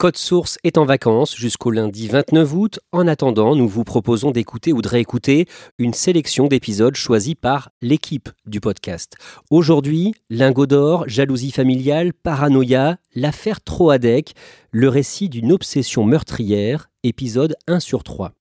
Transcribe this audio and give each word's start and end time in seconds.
Code 0.00 0.16
Source 0.16 0.58
est 0.62 0.78
en 0.78 0.84
vacances 0.84 1.34
jusqu'au 1.36 1.72
lundi 1.72 2.06
29 2.06 2.54
août. 2.54 2.78
En 2.92 3.08
attendant, 3.08 3.56
nous 3.56 3.66
vous 3.66 3.82
proposons 3.82 4.30
d'écouter 4.30 4.72
ou 4.72 4.80
de 4.80 4.86
réécouter 4.86 5.48
une 5.76 5.92
sélection 5.92 6.46
d'épisodes 6.46 6.94
choisis 6.94 7.34
par 7.34 7.70
l'équipe 7.82 8.28
du 8.46 8.60
podcast. 8.60 9.16
Aujourd'hui, 9.50 10.14
Lingot 10.30 10.66
d'or, 10.66 11.08
jalousie 11.08 11.50
familiale, 11.50 12.12
paranoïa, 12.12 12.98
l'affaire 13.16 13.60
Troadec, 13.60 14.36
le 14.70 14.88
récit 14.88 15.28
d'une 15.28 15.50
obsession 15.50 16.04
meurtrière, 16.04 16.90
épisode 17.02 17.56
1 17.66 17.80
sur 17.80 18.04
3. 18.04 18.34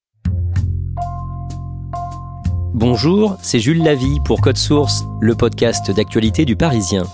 Bonjour, 2.75 3.35
c'est 3.41 3.59
Jules 3.59 3.83
Lavie 3.83 4.19
pour 4.25 4.41
Code 4.41 4.57
Source, 4.57 5.05
le 5.19 5.33
podcast 5.33 5.89
d'actualité 5.89 6.45
du 6.45 6.55
Parisien. 6.55 7.05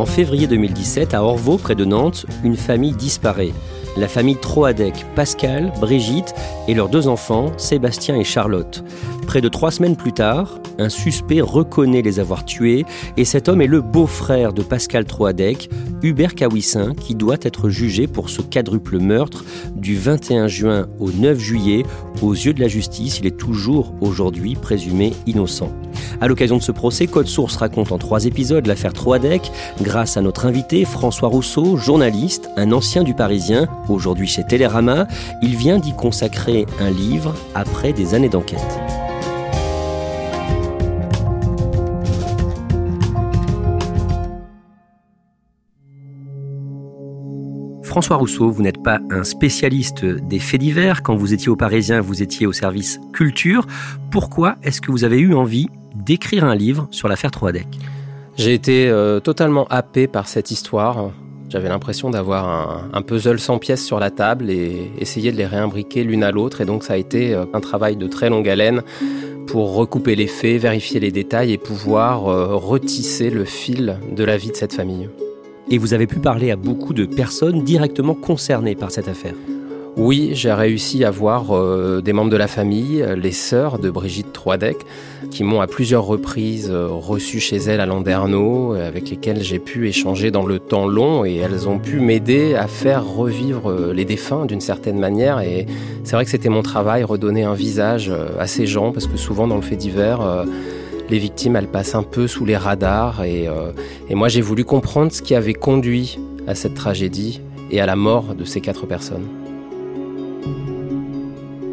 En 0.00 0.06
février 0.06 0.46
2017, 0.46 1.12
à 1.12 1.22
Orvaux, 1.22 1.58
près 1.58 1.74
de 1.74 1.84
Nantes, 1.84 2.24
une 2.42 2.56
famille 2.56 2.94
disparaît. 2.94 3.52
La 3.98 4.08
famille 4.08 4.36
Troadec, 4.36 4.94
Pascal, 5.14 5.74
Brigitte 5.78 6.34
et 6.68 6.72
leurs 6.72 6.88
deux 6.88 7.06
enfants, 7.06 7.52
Sébastien 7.58 8.16
et 8.16 8.24
Charlotte. 8.24 8.82
Près 9.26 9.42
de 9.42 9.48
trois 9.50 9.70
semaines 9.70 9.96
plus 9.96 10.14
tard, 10.14 10.58
un 10.78 10.88
suspect 10.88 11.42
reconnaît 11.42 12.00
les 12.00 12.18
avoir 12.18 12.46
tués 12.46 12.86
et 13.18 13.26
cet 13.26 13.50
homme 13.50 13.60
est 13.60 13.66
le 13.66 13.82
beau-frère 13.82 14.54
de 14.54 14.62
Pascal 14.62 15.04
Troadec, 15.04 15.68
Hubert 16.02 16.34
Kawissin, 16.34 16.94
qui 16.94 17.14
doit 17.14 17.36
être 17.42 17.68
jugé 17.68 18.06
pour 18.06 18.30
ce 18.30 18.40
quadruple 18.40 19.00
meurtre 19.00 19.44
du 19.76 19.98
21 19.98 20.48
juin 20.48 20.86
au 20.98 21.12
9 21.12 21.38
juillet. 21.38 21.84
Aux 22.22 22.32
yeux 22.32 22.54
de 22.54 22.60
la 22.60 22.68
justice, 22.68 23.18
il 23.18 23.26
est 23.26 23.36
toujours 23.36 23.92
aujourd'hui 24.00 24.54
présumé 24.54 25.12
innocent. 25.26 25.70
À 26.20 26.28
l'occasion 26.28 26.58
de 26.58 26.62
ce 26.62 26.72
procès, 26.72 27.06
Code 27.06 27.28
Source 27.28 27.56
raconte 27.56 27.92
en 27.92 27.98
trois 27.98 28.26
épisodes 28.26 28.66
l'affaire 28.66 28.92
Troadec 28.92 29.50
grâce 29.80 30.18
à 30.18 30.20
notre 30.20 30.44
invité 30.44 30.84
François 30.84 31.28
Rousseau, 31.28 31.78
journaliste, 31.78 32.50
un 32.56 32.72
ancien 32.72 33.04
du 33.04 33.14
Parisien, 33.14 33.68
aujourd'hui 33.88 34.26
chez 34.26 34.44
Télérama. 34.44 35.06
Il 35.42 35.56
vient 35.56 35.78
d'y 35.78 35.94
consacrer 35.94 36.66
un 36.78 36.90
livre 36.90 37.34
après 37.54 37.94
des 37.94 38.14
années 38.14 38.28
d'enquête. 38.28 38.60
François 47.82 48.16
Rousseau, 48.16 48.50
vous 48.50 48.62
n'êtes 48.62 48.82
pas 48.82 49.00
un 49.10 49.24
spécialiste 49.24 50.04
des 50.04 50.38
faits 50.38 50.60
divers. 50.60 51.02
Quand 51.02 51.16
vous 51.16 51.32
étiez 51.32 51.48
au 51.48 51.56
Parisien, 51.56 52.00
vous 52.00 52.22
étiez 52.22 52.46
au 52.46 52.52
service 52.52 53.00
culture. 53.12 53.66
Pourquoi 54.12 54.56
est-ce 54.62 54.80
que 54.80 54.92
vous 54.92 55.02
avez 55.02 55.18
eu 55.18 55.34
envie 55.34 55.68
d'écrire 55.94 56.44
un 56.44 56.54
livre 56.54 56.88
sur 56.90 57.08
l'affaire 57.08 57.30
Troadec 57.30 57.66
J'ai 58.36 58.54
été 58.54 58.88
euh, 58.88 59.20
totalement 59.20 59.66
happé 59.68 60.06
par 60.06 60.28
cette 60.28 60.50
histoire. 60.50 61.10
J'avais 61.48 61.68
l'impression 61.68 62.10
d'avoir 62.10 62.48
un, 62.48 62.90
un, 62.92 63.02
puzzle 63.02 63.40
sans 63.40 63.58
pièces 63.58 63.84
sur 63.84 63.98
la 63.98 64.10
table 64.10 64.50
et 64.50 64.92
essayer 64.98 65.32
de 65.32 65.36
les 65.36 65.46
réimbriquer 65.46 66.04
l'une 66.04 66.22
à 66.22 66.30
l'autre. 66.30 66.60
Et 66.60 66.64
donc 66.64 66.84
ça 66.84 66.92
a 66.92 66.96
été 66.96 67.34
euh, 67.34 67.44
un 67.52 67.60
travail 67.60 67.96
de 67.96 68.06
très 68.06 68.30
longue 68.30 68.48
haleine 68.48 68.82
pour 69.46 69.74
recouper 69.74 70.14
les 70.14 70.28
faits, 70.28 70.60
vérifier 70.60 71.00
les 71.00 71.10
détails 71.10 71.52
et 71.52 71.58
pouvoir 71.58 72.28
euh, 72.28 72.54
retisser 72.54 73.30
le 73.30 73.44
fil 73.44 73.98
de 74.14 74.24
la 74.24 74.36
vie 74.36 74.50
de 74.50 74.56
cette 74.56 74.74
famille 74.74 75.08
et 75.70 75.78
vous 75.78 75.94
avez 75.94 76.06
pu 76.06 76.18
parler 76.18 76.50
à 76.50 76.56
beaucoup 76.56 76.92
de 76.92 77.06
personnes 77.06 77.62
directement 77.62 78.14
concernées 78.14 78.74
par 78.74 78.90
cette 78.90 79.08
affaire. 79.08 79.34
Oui, 79.96 80.30
j'ai 80.34 80.52
réussi 80.52 81.04
à 81.04 81.10
voir 81.10 81.50
euh, 81.50 82.00
des 82.00 82.12
membres 82.12 82.30
de 82.30 82.36
la 82.36 82.46
famille, 82.46 83.02
euh, 83.02 83.16
les 83.16 83.32
sœurs 83.32 83.80
de 83.80 83.90
Brigitte 83.90 84.32
Troidec, 84.32 84.78
qui 85.32 85.42
m'ont 85.42 85.60
à 85.60 85.66
plusieurs 85.66 86.04
reprises 86.04 86.70
euh, 86.70 86.86
reçu 86.88 87.40
chez 87.40 87.56
elles 87.56 87.80
à 87.80 87.86
Landerneau, 87.86 88.74
avec 88.74 89.10
lesquelles 89.10 89.42
j'ai 89.42 89.58
pu 89.58 89.88
échanger 89.88 90.30
dans 90.30 90.46
le 90.46 90.60
temps 90.60 90.86
long 90.86 91.24
et 91.24 91.36
elles 91.36 91.68
ont 91.68 91.78
pu 91.78 91.98
m'aider 91.98 92.54
à 92.54 92.68
faire 92.68 93.04
revivre 93.04 93.92
les 93.92 94.04
défunts 94.04 94.46
d'une 94.46 94.60
certaine 94.60 94.98
manière. 94.98 95.40
Et 95.40 95.66
c'est 96.04 96.14
vrai 96.14 96.24
que 96.24 96.30
c'était 96.30 96.48
mon 96.48 96.62
travail, 96.62 97.02
redonner 97.02 97.42
un 97.42 97.54
visage 97.54 98.12
à 98.38 98.46
ces 98.46 98.66
gens, 98.66 98.92
parce 98.92 99.06
que 99.06 99.16
souvent 99.16 99.48
dans 99.48 99.56
le 99.56 99.62
fait 99.62 99.76
divers, 99.76 100.46
les 101.08 101.18
victimes, 101.18 101.56
elles 101.56 101.68
passent 101.68 101.94
un 101.94 102.04
peu 102.04 102.26
sous 102.28 102.44
les 102.44 102.56
radars. 102.56 103.24
Et 103.24 103.48
moi, 104.10 104.28
j'ai 104.28 104.40
voulu 104.40 104.64
comprendre 104.64 105.12
ce 105.12 105.20
qui 105.22 105.34
avait 105.34 105.54
conduit 105.54 106.18
à 106.46 106.54
cette 106.54 106.74
tragédie 106.74 107.40
et 107.70 107.80
à 107.80 107.86
la 107.86 107.96
mort 107.96 108.34
de 108.34 108.44
ces 108.44 108.60
quatre 108.60 108.86
personnes. 108.86 109.26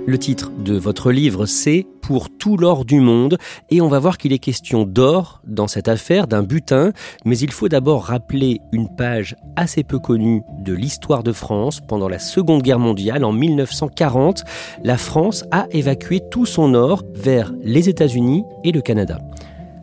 Le 0.10 0.18
titre 0.18 0.52
de 0.58 0.78
votre 0.78 1.12
livre, 1.12 1.46
c'est 1.46 1.86
Pour 2.02 2.30
tout 2.30 2.56
l'or 2.56 2.86
du 2.86 3.02
monde, 3.02 3.38
et 3.70 3.82
on 3.82 3.90
va 3.90 4.00
voir 4.00 4.18
qu'il 4.18 4.32
est 4.32 4.40
question 4.40 4.86
d'or 4.86 5.42
dans 5.46 5.68
cette 5.68 5.90
affaire, 5.90 6.28
d'un 6.28 6.44
butin, 6.44 6.94
mais 7.26 7.38
il 7.38 7.52
faut 7.52 7.68
d'abord 7.68 8.06
rappeler 8.06 8.62
une 8.72 8.88
page 8.88 9.36
assez 9.58 9.84
peu 9.84 10.00
connue 10.00 10.44
de 10.60 10.74
l'histoire 10.74 11.24
de 11.24 11.34
France 11.34 11.82
pendant 11.86 12.08
la 12.08 12.20
Seconde 12.20 12.62
Guerre 12.62 12.80
mondiale 12.80 13.26
en 13.26 13.34
1940. 13.34 14.46
La 14.82 14.96
France 14.96 15.44
a 15.52 15.68
évacué 15.72 16.22
tout 16.32 16.46
son 16.46 16.74
or 16.74 17.04
vers 17.14 17.52
les 17.62 17.90
États-Unis 17.90 18.46
et 18.64 18.72
le 18.72 18.80
Canada. 18.80 19.20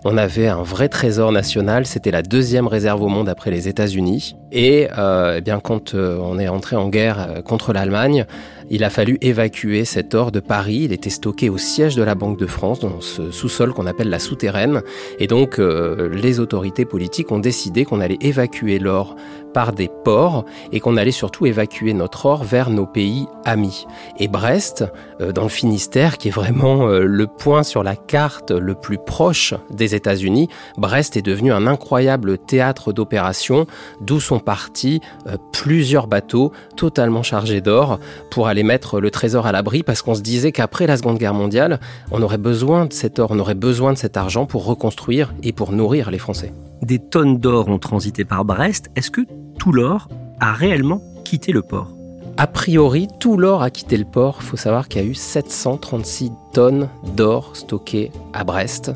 On 0.06 0.18
avait 0.18 0.48
un 0.48 0.62
vrai 0.62 0.90
trésor 0.90 1.32
national, 1.32 1.86
c'était 1.86 2.10
la 2.10 2.20
deuxième 2.20 2.66
réserve 2.66 3.02
au 3.02 3.08
monde 3.08 3.30
après 3.30 3.50
les 3.50 3.68
États-Unis. 3.68 4.36
Et 4.52 4.88
euh, 4.98 5.36
eh 5.38 5.40
bien 5.40 5.60
quand 5.60 5.94
euh, 5.94 6.18
on 6.20 6.38
est 6.38 6.48
entré 6.48 6.76
en 6.76 6.90
guerre 6.90 7.18
euh, 7.20 7.42
contre 7.42 7.72
l'Allemagne, 7.72 8.26
il 8.70 8.84
a 8.84 8.90
fallu 8.90 9.18
évacuer 9.20 9.84
cet 9.84 10.14
or 10.14 10.32
de 10.32 10.40
Paris. 10.40 10.82
Il 10.84 10.92
était 10.92 11.10
stocké 11.10 11.48
au 11.50 11.58
siège 11.58 11.96
de 11.96 12.02
la 12.02 12.14
Banque 12.14 12.38
de 12.38 12.46
France, 12.46 12.80
dans 12.80 13.00
ce 13.00 13.30
sous-sol 13.30 13.72
qu'on 13.72 13.86
appelle 13.86 14.08
la 14.08 14.18
souterraine. 14.18 14.82
Et 15.18 15.26
donc, 15.26 15.58
euh, 15.58 16.08
les 16.08 16.40
autorités 16.40 16.84
politiques 16.84 17.30
ont 17.32 17.38
décidé 17.38 17.84
qu'on 17.84 18.00
allait 18.00 18.18
évacuer 18.20 18.78
l'or 18.78 19.16
par 19.54 19.72
des 19.72 19.88
ports 20.04 20.44
et 20.72 20.80
qu'on 20.80 20.98
allait 20.98 21.10
surtout 21.10 21.46
évacuer 21.46 21.94
notre 21.94 22.26
or 22.26 22.44
vers 22.44 22.68
nos 22.68 22.84
pays 22.84 23.26
amis. 23.46 23.86
Et 24.18 24.28
Brest, 24.28 24.84
euh, 25.20 25.32
dans 25.32 25.44
le 25.44 25.48
Finistère, 25.48 26.18
qui 26.18 26.28
est 26.28 26.32
vraiment 26.32 26.88
euh, 26.88 27.04
le 27.04 27.26
point 27.26 27.62
sur 27.62 27.82
la 27.82 27.96
carte 27.96 28.50
le 28.50 28.74
plus 28.74 28.98
proche 28.98 29.54
des 29.70 29.94
États-Unis, 29.94 30.48
Brest 30.76 31.16
est 31.16 31.22
devenu 31.22 31.52
un 31.52 31.66
incroyable 31.66 32.36
théâtre 32.36 32.92
d'opérations, 32.92 33.66
d'où 34.00 34.20
sont 34.20 34.40
partis 34.40 35.00
euh, 35.26 35.36
plusieurs 35.52 36.06
bateaux 36.06 36.52
totalement 36.76 37.22
chargés 37.22 37.60
d'or 37.60 37.98
pour 38.30 38.48
aller 38.48 38.64
mettre 38.64 39.00
le 39.00 39.10
trésor 39.10 39.46
à 39.46 39.52
l'abri, 39.52 39.82
parce 39.82 40.02
qu'on 40.02 40.14
se 40.14 40.20
disait 40.20 40.52
qu'après 40.52 40.86
la 40.86 40.96
Seconde 40.96 41.18
Guerre 41.18 41.34
mondiale, 41.34 41.80
on 42.10 42.20
aurait 42.22 42.38
besoin 42.38 42.86
de 42.86 42.92
cet 42.92 43.18
or, 43.18 43.30
on 43.30 43.38
aurait 43.38 43.54
besoin 43.54 43.92
de 43.92 43.98
cet 43.98 44.16
argent 44.16 44.46
pour 44.46 44.66
reconstruire 44.66 45.32
et 45.42 45.52
pour 45.52 45.72
nourrir 45.72 46.10
les 46.10 46.18
Français. 46.18 46.52
Des 46.82 46.98
tonnes 46.98 47.38
d'or 47.38 47.68
ont 47.68 47.78
transité 47.78 48.24
par 48.24 48.44
Brest. 48.44 48.90
Est-ce 48.96 49.10
que 49.10 49.22
tout 49.58 49.72
l'or 49.72 50.08
a 50.40 50.52
réellement 50.52 51.00
quitté 51.24 51.52
le 51.52 51.62
port 51.62 51.94
a 52.36 52.48
priori, 52.48 53.06
tout 53.20 53.36
l'or 53.36 53.62
a 53.62 53.70
quitté 53.70 53.96
le 53.96 54.04
port. 54.04 54.38
Il 54.40 54.46
faut 54.46 54.56
savoir 54.56 54.88
qu'il 54.88 55.00
y 55.00 55.04
a 55.04 55.06
eu 55.06 55.14
736 55.14 56.32
tonnes 56.52 56.88
d'or 57.14 57.52
stockées 57.54 58.10
à 58.32 58.42
Brest. 58.42 58.90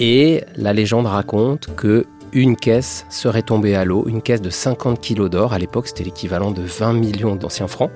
Et 0.00 0.42
la 0.56 0.72
légende 0.72 1.06
raconte 1.06 1.68
que 1.76 2.06
une 2.32 2.56
caisse 2.56 3.06
serait 3.08 3.42
tombée 3.42 3.76
à 3.76 3.84
l'eau, 3.84 4.04
une 4.08 4.20
caisse 4.20 4.42
de 4.42 4.50
50 4.50 5.00
kilos 5.00 5.30
d'or. 5.30 5.52
À 5.52 5.58
l'époque, 5.58 5.86
c'était 5.86 6.04
l'équivalent 6.04 6.50
de 6.50 6.62
20 6.62 6.92
millions 6.94 7.36
d'anciens 7.36 7.68
francs. 7.68 7.90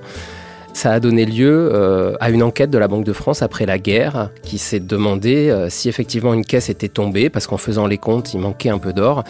Ça 0.73 0.93
a 0.93 0.99
donné 1.01 1.25
lieu 1.25 1.69
euh, 1.73 2.15
à 2.21 2.29
une 2.29 2.41
enquête 2.41 2.69
de 2.69 2.77
la 2.77 2.87
Banque 2.87 3.03
de 3.03 3.11
France 3.11 3.41
après 3.41 3.65
la 3.65 3.77
guerre 3.77 4.29
qui 4.41 4.57
s'est 4.57 4.79
demandé 4.79 5.49
euh, 5.49 5.69
si 5.69 5.89
effectivement 5.89 6.33
une 6.33 6.45
caisse 6.45 6.69
était 6.69 6.87
tombée 6.87 7.29
parce 7.29 7.45
qu'en 7.45 7.57
faisant 7.57 7.87
les 7.87 7.97
comptes, 7.97 8.33
il 8.33 8.39
manquait 8.39 8.69
un 8.69 8.77
peu 8.77 8.93
d'or. 8.93 9.25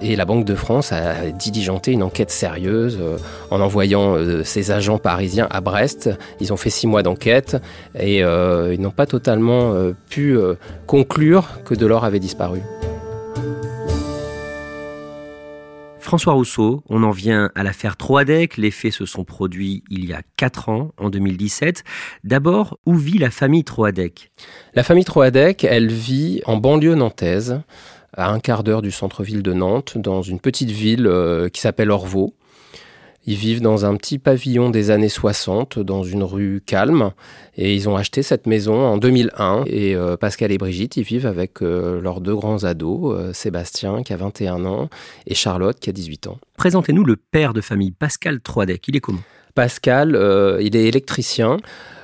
Et 0.00 0.16
la 0.16 0.24
Banque 0.24 0.44
de 0.44 0.54
France 0.54 0.92
a 0.92 1.30
diligenté 1.30 1.92
une 1.92 2.02
enquête 2.02 2.30
sérieuse 2.30 2.98
euh, 3.00 3.18
en 3.50 3.60
envoyant 3.60 4.16
ses 4.44 4.70
agents 4.70 4.98
parisiens 4.98 5.48
à 5.50 5.60
Brest. 5.60 6.10
Ils 6.40 6.52
ont 6.52 6.56
fait 6.56 6.70
six 6.70 6.86
mois 6.86 7.02
d'enquête 7.02 7.56
et 7.98 8.18
ils 8.18 8.80
n'ont 8.80 8.90
pas 8.90 9.06
totalement 9.06 9.74
pu 10.08 10.38
conclure 10.86 11.62
que 11.64 11.74
de 11.74 11.86
l'or 11.86 12.04
avait 12.04 12.20
disparu. 12.20 12.60
François 16.08 16.32
Rousseau, 16.32 16.82
on 16.88 17.02
en 17.02 17.10
vient 17.10 17.50
à 17.54 17.62
l'affaire 17.62 17.98
Troadec. 17.98 18.56
Les 18.56 18.70
faits 18.70 18.94
se 18.94 19.04
sont 19.04 19.24
produits 19.24 19.84
il 19.90 20.06
y 20.06 20.14
a 20.14 20.22
4 20.38 20.70
ans, 20.70 20.92
en 20.96 21.10
2017. 21.10 21.84
D'abord, 22.24 22.78
où 22.86 22.94
vit 22.94 23.18
la 23.18 23.30
famille 23.30 23.62
Troadec 23.62 24.30
La 24.72 24.82
famille 24.84 25.04
Troadec, 25.04 25.64
elle 25.64 25.92
vit 25.92 26.40
en 26.46 26.56
banlieue 26.56 26.94
nantaise, 26.94 27.60
à 28.16 28.30
un 28.30 28.40
quart 28.40 28.64
d'heure 28.64 28.82
du 28.82 28.90
centre-ville 28.90 29.42
de 29.42 29.52
Nantes, 29.52 29.98
dans 29.98 30.22
une 30.22 30.40
petite 30.40 30.70
ville 30.70 31.06
euh, 31.06 31.48
qui 31.48 31.60
s'appelle 31.60 31.90
Orvaux. 31.90 32.34
Ils 33.28 33.36
vivent 33.36 33.60
dans 33.60 33.84
un 33.84 33.94
petit 33.96 34.18
pavillon 34.18 34.70
des 34.70 34.90
années 34.90 35.10
60, 35.10 35.78
dans 35.78 36.02
une 36.02 36.22
rue 36.22 36.62
calme. 36.64 37.10
Et 37.58 37.74
ils 37.74 37.86
ont 37.86 37.94
acheté 37.94 38.22
cette 38.22 38.46
maison 38.46 38.86
en 38.86 38.96
2001. 38.96 39.64
Et 39.66 39.94
euh, 39.94 40.16
Pascal 40.16 40.50
et 40.50 40.56
Brigitte, 40.56 40.96
ils 40.96 41.02
vivent 41.02 41.26
avec 41.26 41.60
euh, 41.60 42.00
leurs 42.00 42.22
deux 42.22 42.34
grands 42.34 42.64
ados, 42.64 43.14
euh, 43.14 43.34
Sébastien 43.34 44.02
qui 44.02 44.14
a 44.14 44.16
21 44.16 44.64
ans 44.64 44.88
et 45.26 45.34
Charlotte 45.34 45.78
qui 45.78 45.90
a 45.90 45.92
18 45.92 46.28
ans. 46.28 46.38
Présentez-nous 46.56 47.04
le 47.04 47.16
père 47.16 47.52
de 47.52 47.60
famille, 47.60 47.90
Pascal 47.90 48.40
Troidec. 48.40 48.88
Il 48.88 48.96
est 48.96 49.00
comment? 49.00 49.20
Pascal, 49.54 50.10
il 50.62 50.74
est 50.74 50.84
électricien. 50.84 51.58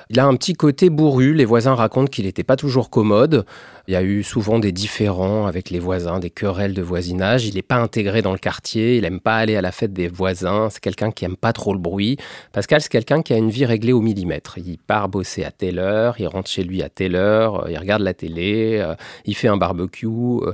Il 0.09 0.19
a 0.19 0.27
un 0.27 0.35
petit 0.35 0.53
côté 0.53 0.89
bourru. 0.89 1.33
Les 1.33 1.45
voisins 1.45 1.73
racontent 1.73 2.07
qu'il 2.07 2.25
n'était 2.25 2.43
pas 2.43 2.57
toujours 2.57 2.89
commode. 2.89 3.45
Il 3.87 3.93
y 3.93 3.97
a 3.97 4.01
eu 4.01 4.23
souvent 4.23 4.57
des 4.57 4.71
différends 4.71 5.45
avec 5.45 5.69
les 5.69 5.77
voisins, 5.77 6.17
des 6.17 6.31
querelles 6.31 6.73
de 6.73 6.81
voisinage. 6.81 7.45
Il 7.45 7.53
n'est 7.53 7.61
pas 7.61 7.75
intégré 7.75 8.23
dans 8.23 8.31
le 8.31 8.39
quartier, 8.39 8.97
il 8.97 9.03
n'aime 9.03 9.19
pas 9.19 9.35
aller 9.35 9.55
à 9.55 9.61
la 9.61 9.71
fête 9.71 9.93
des 9.93 10.07
voisins. 10.07 10.69
C'est 10.71 10.79
quelqu'un 10.79 11.11
qui 11.11 11.23
aime 11.23 11.35
pas 11.35 11.53
trop 11.53 11.71
le 11.71 11.77
bruit. 11.77 12.17
Pascal, 12.51 12.81
c'est 12.81 12.89
quelqu'un 12.89 13.21
qui 13.21 13.33
a 13.33 13.37
une 13.37 13.51
vie 13.51 13.63
réglée 13.63 13.93
au 13.93 14.01
millimètre. 14.01 14.57
Il 14.57 14.79
part 14.79 15.07
bosser 15.07 15.43
à 15.43 15.51
telle 15.51 15.77
heure, 15.77 16.15
il 16.17 16.27
rentre 16.27 16.49
chez 16.49 16.63
lui 16.63 16.81
à 16.81 16.89
telle 16.89 17.15
heure, 17.15 17.67
il 17.69 17.77
regarde 17.77 18.01
la 18.01 18.15
télé, 18.15 18.79
euh, 18.81 18.95
il 19.25 19.35
fait 19.35 19.49
un 19.49 19.57
barbecue. 19.57 20.07
Euh. 20.07 20.53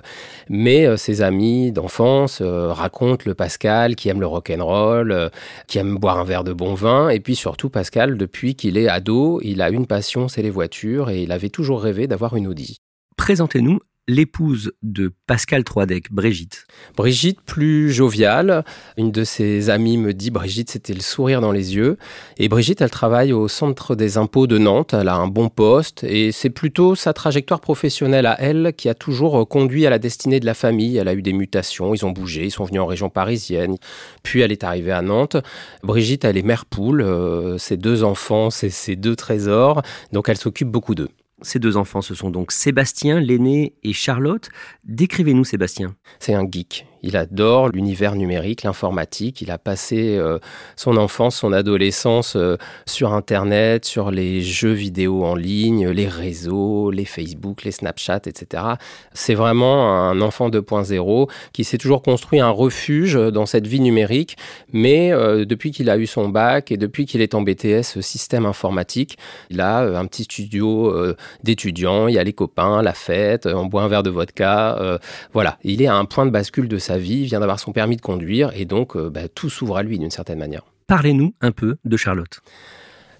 Mais 0.50 0.86
euh, 0.86 0.98
ses 0.98 1.22
amis 1.22 1.72
d'enfance 1.72 2.42
racontent 2.42 3.24
le 3.26 3.34
Pascal 3.34 3.96
qui 3.96 4.10
aime 4.10 4.20
le 4.20 4.28
rock'n'roll, 4.28 5.32
qui 5.68 5.78
aime 5.78 5.96
boire 5.96 6.20
un 6.20 6.26
verre 6.26 6.44
de 6.44 6.52
bon 6.52 6.74
vin. 6.74 7.08
Et 7.08 7.22
puis 7.22 7.38
surtout, 7.38 7.70
Pascal, 7.70 8.18
depuis 8.18 8.56
qu'il 8.56 8.78
est 8.78 8.90
ado, 8.90 9.40
il 9.42 9.62
a 9.62 9.70
une 9.70 9.88
passion, 9.88 10.28
c'est 10.28 10.42
les 10.42 10.50
voitures, 10.50 11.10
et 11.10 11.24
il 11.24 11.32
avait 11.32 11.50
toujours 11.50 11.82
rêvé 11.82 12.08
d'avoir 12.08 12.36
une 12.36 12.48
Audi. 12.48 12.81
Présentez-nous 13.18 13.80
l'épouse 14.08 14.72
de 14.82 15.14
Pascal 15.28 15.64
Troidec, 15.64 16.12
Brigitte. 16.12 16.66
Brigitte, 16.98 17.40
plus 17.42 17.92
joviale. 17.92 18.66
Une 18.98 19.12
de 19.12 19.24
ses 19.24 19.70
amies 19.70 19.98
me 19.98 20.14
dit 20.14 20.32
Brigitte, 20.32 20.72
c'était 20.72 20.94
le 20.94 21.02
sourire 21.02 21.40
dans 21.40 21.52
les 21.52 21.76
yeux. 21.76 21.98
Et 22.38 22.50
Brigitte, 22.50 22.82
elle 22.82 22.90
travaille 22.90 23.32
au 23.32 23.48
centre 23.48 23.96
des 23.96 24.18
impôts 24.18 24.48
de 24.48 24.58
Nantes. 24.58 24.94
Elle 24.94 25.08
a 25.08 25.16
un 25.16 25.28
bon 25.28 25.50
poste 25.50 26.04
et 26.04 26.32
c'est 26.32 26.50
plutôt 26.50 26.96
sa 26.96 27.14
trajectoire 27.14 27.62
professionnelle 27.62 28.26
à 28.26 28.40
elle 28.40 28.74
qui 28.76 28.90
a 28.90 28.94
toujours 28.94 29.48
conduit 29.48 29.86
à 29.86 29.90
la 29.90 30.00
destinée 30.00 30.40
de 30.40 30.46
la 30.46 30.54
famille. 30.54 30.98
Elle 30.98 31.08
a 31.08 31.14
eu 31.14 31.22
des 31.22 31.34
mutations, 31.34 31.94
ils 31.94 32.06
ont 32.06 32.12
bougé, 32.12 32.46
ils 32.46 32.52
sont 32.52 32.66
venus 32.66 32.82
en 32.82 32.88
région 32.88 33.10
parisienne. 33.10 33.78
Puis 34.24 34.42
elle 34.42 34.52
est 34.52 34.64
arrivée 34.64 34.92
à 34.92 35.02
Nantes. 35.02 35.38
Brigitte, 35.84 36.26
elle 36.26 36.38
est 36.38 36.46
mère 36.46 36.66
poule. 36.66 37.02
Euh, 37.02 37.58
ses 37.58 37.78
deux 37.78 38.04
enfants, 38.04 38.50
c'est 38.50 38.70
ses 38.70 38.96
deux 38.96 39.16
trésors. 39.16 39.84
Donc 40.12 40.28
elle 40.28 40.38
s'occupe 40.38 40.70
beaucoup 40.70 40.96
d'eux. 40.96 41.10
Ces 41.42 41.60
deux 41.60 41.78
enfants, 41.78 42.02
ce 42.02 42.16
sont 42.16 42.30
donc 42.30 42.52
Sébastien, 42.52 43.20
l'aîné, 43.20 43.74
et 43.84 43.94
Charlotte. 43.94 44.50
Décrivez-nous 44.84 45.44
Sébastien. 45.44 45.96
C'est 46.20 46.34
un 46.34 46.46
geek. 46.50 46.86
Il 47.04 47.18
adore 47.18 47.70
l'univers 47.70 48.16
numérique, 48.16 48.64
l'informatique. 48.64 49.42
Il 49.42 49.52
a 49.52 49.58
passé 49.58 50.18
euh, 50.18 50.40
son 50.76 50.98
enfance, 50.98 51.38
son 51.38 51.52
adolescence 51.52 52.36
euh, 52.36 52.58
sur 52.86 53.14
Internet, 53.14 53.86
sur 53.86 54.12
les 54.12 54.42
jeux 54.42 54.72
vidéo 54.72 55.24
en 55.26 55.36
ligne, 55.36 55.90
les 55.90 56.08
réseaux, 56.08 56.92
les 56.92 57.06
Facebook, 57.06 57.64
les 57.64 57.72
Snapchat, 57.72 58.22
etc. 58.26 58.64
C'est 59.14 59.34
vraiment 59.34 59.92
un 59.92 60.22
enfant 60.22 60.50
2.0 60.50 61.30
qui 61.54 61.64
s'est 61.64 61.78
toujours 61.78 62.04
construit 62.04 62.40
un 62.40 62.50
refuge 62.50 63.16
dans 63.16 63.46
cette 63.46 63.66
vie 63.66 63.80
numérique. 63.80 64.38
Mais 64.72 65.12
euh, 65.12 65.46
depuis 65.46 65.72
qu'il 65.72 65.90
a 65.90 65.98
eu 65.98 66.06
son 66.06 66.30
bac 66.30 66.72
et 66.72 66.78
depuis 66.78 67.06
qu'il 67.06 67.22
est 67.22 67.34
en 67.34 67.42
BTS 67.42 68.00
système 68.02 68.46
informatique, 68.46 69.18
il 69.50 69.60
a 69.62 69.80
un 69.80 70.06
petit 70.06 70.24
studio 70.24 70.94
d'étudiants. 71.44 72.08
Il 72.08 72.16
y 72.16 72.20
a 72.20 72.24
les 72.24 72.34
copains, 72.34 72.82
la 72.82 72.94
fête, 72.94 73.48
on 73.48 73.66
boit 73.66 73.84
un 73.84 73.88
verre 73.88 74.04
de 74.04 74.10
vodka. 74.10 75.00
voilà, 75.34 75.58
il 75.64 75.82
est 75.82 75.88
à 75.88 75.96
un 75.96 76.06
point 76.06 76.26
de 76.26 76.32
bascule 76.32 76.68
de 76.68 76.78
sa 76.78 76.91
vie, 76.98 77.26
vient 77.26 77.40
d'avoir 77.40 77.60
son 77.60 77.72
permis 77.72 77.96
de 77.96 78.02
conduire 78.02 78.52
et 78.56 78.66
donc 78.66 78.96
euh, 78.96 79.10
bah, 79.10 79.28
tout 79.28 79.50
s'ouvre 79.50 79.78
à 79.78 79.84
lui 79.84 80.00
d'une 80.00 80.12
certaine 80.12 80.40
manière. 80.40 80.64
Parlez-nous 80.88 81.34
un 81.42 81.52
peu 81.52 81.78
de 81.86 81.98
Charlotte. 81.98 82.42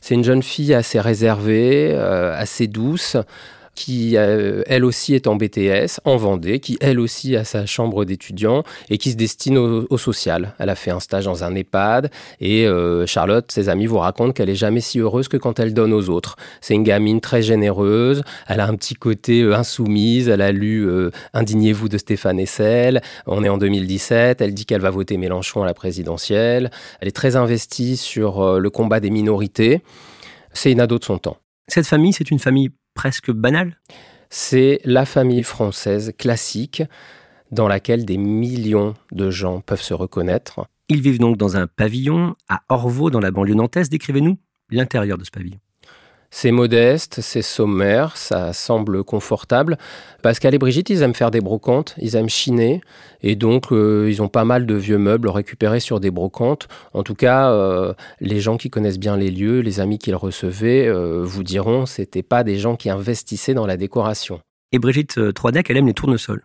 C'est 0.02 0.16
une 0.16 0.24
jeune 0.24 0.42
fille 0.42 0.74
assez 0.74 1.00
réservée, 1.00 1.92
euh, 1.94 2.34
assez 2.36 2.68
douce, 2.68 3.18
qui 3.76 4.18
euh, 4.18 4.64
elle 4.68 4.86
aussi 4.86 5.16
est 5.16 5.28
en 5.28 5.36
BTS 5.36 6.00
en 6.06 6.18
Vendée, 6.18 6.60
qui 6.60 6.78
elle 6.82 7.00
aussi 7.00 7.36
a 7.36 7.44
sa 7.44 7.66
chambre 7.66 8.06
d'étudiant 8.06 8.64
et 8.90 8.98
qui 8.98 9.12
se 9.12 9.18
destine 9.18 9.58
au, 9.58 9.98
social. 9.98 10.54
Elle 10.60 10.70
a 10.70 10.76
fait 10.76 10.92
un 10.92 11.00
stage 11.00 11.26
dans 11.26 11.44
un 11.44 11.56
EHPAD 11.56 12.10
et 12.40 12.66
euh, 12.66 13.06
Charlotte, 13.06 13.52
ses 13.52 13.70
amis 13.70 13.86
vous 13.86 14.00
racontent 14.00 14.34
qu'elle 14.34 14.50
est 14.50 14.56
jamais 14.56 14.82
si 14.82 15.00
heureuse 15.00 15.28
que 15.28 15.38
quand 15.38 15.60
elle 15.60 15.74
donne 15.74 15.94
aux 15.94 16.10
autres. 16.10 16.36
C'est 16.60 16.74
une 16.74 16.84
gamine 16.84 17.22
très 17.22 17.42
généreuse, 17.42 18.24
elle 18.48 18.60
a 18.60 18.68
un 18.68 18.76
petit 18.76 18.96
côté 18.96 19.42
euh, 19.42 19.56
insoumise, 19.56 20.28
elle 20.28 20.42
a 20.42 20.52
lu 20.52 20.90
Indignez-vous 21.34 21.90
de 21.90 21.98
Stéphane 21.98 22.40
Hessel, 22.40 23.02
on 23.28 23.44
est 23.44 23.50
en 23.50 23.58
2017, 23.58 24.42
elle 24.42 24.54
dit 24.54 24.66
qu'elle 24.66 24.82
va 24.82 24.90
voter 24.90 25.18
Mélenchon 25.18 25.64
à 25.64 25.66
la 25.66 25.74
présidentielle, 25.74 26.72
elle 27.00 27.08
est 27.08 27.16
très 27.16 27.36
investie 27.36 27.98
sur 27.98 28.60
le 28.60 28.70
combat 28.70 29.00
des 29.00 29.10
minorités. 29.10 29.82
C'est 30.54 30.72
une 30.72 30.82
ado 30.82 30.98
de 30.98 31.04
son 31.04 31.18
temps. 31.18 31.38
Cette 31.74 31.88
famille, 31.88 32.12
c'est 32.12 32.32
une 32.32 32.40
famille 32.40 32.72
presque 32.96 33.32
banale? 33.32 33.78
C'est 34.30 34.82
la 34.84 35.06
famille 35.06 35.42
française 35.42 36.12
classique 36.18 36.84
dans 37.52 37.70
laquelle 37.70 38.04
des 38.04 38.18
millions 38.18 38.94
de 39.14 39.30
gens 39.30 39.62
peuvent 39.62 39.82
se 39.82 39.94
reconnaître. 39.94 40.68
Ils 40.90 41.00
vivent 41.00 41.20
donc 41.20 41.38
dans 41.38 41.56
un 41.56 41.68
pavillon 41.68 42.36
à 42.50 42.64
Orvaux, 42.68 43.10
dans 43.10 43.22
la 43.22 43.32
banlieue 43.32 43.54
nantaise. 43.54 43.88
Décrivez-nous 43.88 44.38
l'intérieur 44.70 45.18
de 45.18 45.24
ce 45.24 45.32
pavillon. 45.32 45.60
C'est 46.34 46.52
modeste, 46.52 47.20
c'est 47.20 47.42
sommaire, 47.42 48.16
ça 48.16 48.54
semble 48.54 49.04
confortable. 49.04 49.78
Pascal 50.22 50.56
et 50.56 50.58
Brigitte, 50.58 50.90
ils 50.90 51.02
aiment 51.02 51.14
faire 51.14 51.30
des 51.30 51.42
brocantes, 51.42 51.94
ils 51.98 52.16
aiment 52.16 52.30
chiner, 52.30 52.80
et 53.22 53.36
donc 53.36 53.74
euh, 53.74 54.08
ils 54.10 54.22
ont 54.22 54.30
pas 54.30 54.46
mal 54.46 54.66
de 54.66 54.74
vieux 54.74 54.98
meubles 54.98 55.28
récupérés 55.28 55.82
sur 55.82 56.00
des 56.00 56.10
brocantes. 56.10 56.70
En 56.94 57.04
tout 57.04 57.16
cas, 57.16 57.52
euh, 57.52 57.94
les 58.22 58.40
gens 58.40 58.56
qui 58.56 58.70
connaissent 58.70 58.98
bien 58.98 59.18
les 59.18 59.30
lieux, 59.30 59.60
les 59.60 59.82
amis 59.82 60.00
qu'ils 60.00 60.16
recevaient, 60.16 60.88
euh, 60.88 61.22
vous 61.22 61.44
diront, 61.44 61.86
c'était 61.86 62.24
pas 62.24 62.46
des 62.46 62.58
gens 62.58 62.78
qui 62.78 62.90
investissaient 62.90 63.54
dans 63.54 63.68
la 63.68 63.76
décoration. 63.76 64.40
Et 64.74 64.80
Brigitte 64.80 65.34
Troidec, 65.34 65.70
elle 65.70 65.76
aime 65.76 65.88
les 65.88 65.94
tournesols. 65.94 66.44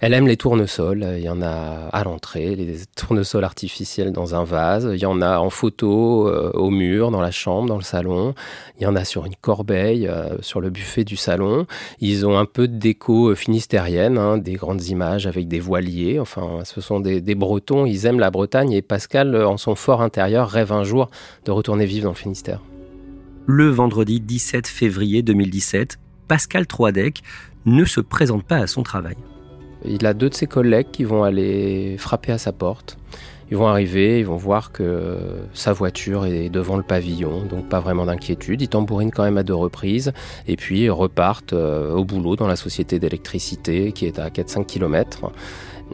Elle 0.00 0.12
aime 0.12 0.26
les 0.26 0.36
tournesols. 0.36 1.06
Il 1.16 1.22
y 1.22 1.28
en 1.28 1.42
a 1.42 1.88
à 1.92 2.02
l'entrée, 2.02 2.56
les 2.56 2.76
tournesols 2.96 3.44
artificiels 3.44 4.12
dans 4.12 4.34
un 4.34 4.42
vase. 4.42 4.90
Il 4.92 4.98
y 4.98 5.06
en 5.06 5.22
a 5.22 5.38
en 5.38 5.48
photo 5.48 6.28
euh, 6.28 6.50
au 6.54 6.70
mur, 6.70 7.12
dans 7.12 7.20
la 7.20 7.30
chambre, 7.30 7.68
dans 7.68 7.76
le 7.76 7.82
salon. 7.82 8.34
Il 8.78 8.82
y 8.82 8.86
en 8.86 8.96
a 8.96 9.04
sur 9.04 9.26
une 9.26 9.36
corbeille, 9.36 10.08
euh, 10.08 10.36
sur 10.40 10.60
le 10.60 10.70
buffet 10.70 11.04
du 11.04 11.16
salon. 11.16 11.66
Ils 12.00 12.26
ont 12.26 12.36
un 12.36 12.46
peu 12.46 12.66
de 12.66 12.76
déco 12.76 13.30
euh, 13.30 13.34
finistérienne, 13.36 14.18
hein, 14.18 14.38
des 14.38 14.54
grandes 14.54 14.84
images 14.86 15.28
avec 15.28 15.46
des 15.46 15.60
voiliers. 15.60 16.18
Enfin, 16.18 16.60
ce 16.64 16.80
sont 16.80 16.98
des, 16.98 17.20
des, 17.20 17.36
Bretons. 17.36 17.86
Ils 17.86 18.06
aiment 18.06 18.20
la 18.20 18.32
Bretagne 18.32 18.72
et 18.72 18.82
Pascal, 18.82 19.36
en 19.44 19.56
son 19.56 19.76
fort 19.76 20.02
intérieur, 20.02 20.48
rêve 20.48 20.72
un 20.72 20.82
jour 20.82 21.10
de 21.44 21.52
retourner 21.52 21.86
vivre 21.86 22.04
dans 22.04 22.10
le 22.10 22.16
Finistère. 22.16 22.60
Le 23.46 23.68
vendredi 23.68 24.20
17 24.20 24.66
février 24.66 25.22
2017, 25.22 25.98
Pascal 26.28 26.66
Troadec 26.66 27.22
ne 27.66 27.84
se 27.84 28.00
présente 28.00 28.44
pas 28.44 28.56
à 28.56 28.66
son 28.66 28.82
travail. 28.82 29.16
Il 29.84 30.06
a 30.06 30.14
deux 30.14 30.28
de 30.28 30.34
ses 30.34 30.46
collègues 30.46 30.90
qui 30.92 31.04
vont 31.04 31.24
aller 31.24 31.96
frapper 31.98 32.32
à 32.32 32.38
sa 32.38 32.52
porte. 32.52 32.98
Ils 33.50 33.56
vont 33.56 33.66
arriver, 33.66 34.20
ils 34.20 34.26
vont 34.26 34.36
voir 34.36 34.72
que 34.72 35.18
sa 35.54 35.72
voiture 35.72 36.26
est 36.26 36.50
devant 36.50 36.76
le 36.76 36.82
pavillon, 36.82 37.46
donc 37.46 37.68
pas 37.68 37.80
vraiment 37.80 38.04
d'inquiétude. 38.04 38.60
Ils 38.60 38.68
tambourinent 38.68 39.10
quand 39.10 39.22
même 39.22 39.38
à 39.38 39.42
deux 39.42 39.54
reprises 39.54 40.12
et 40.46 40.56
puis 40.56 40.90
repartent 40.90 41.54
euh, 41.54 41.92
au 41.92 42.04
boulot 42.04 42.36
dans 42.36 42.46
la 42.46 42.56
société 42.56 42.98
d'électricité 42.98 43.92
qui 43.92 44.04
est 44.04 44.18
à 44.18 44.28
4-5 44.28 44.66
km. 44.66 45.32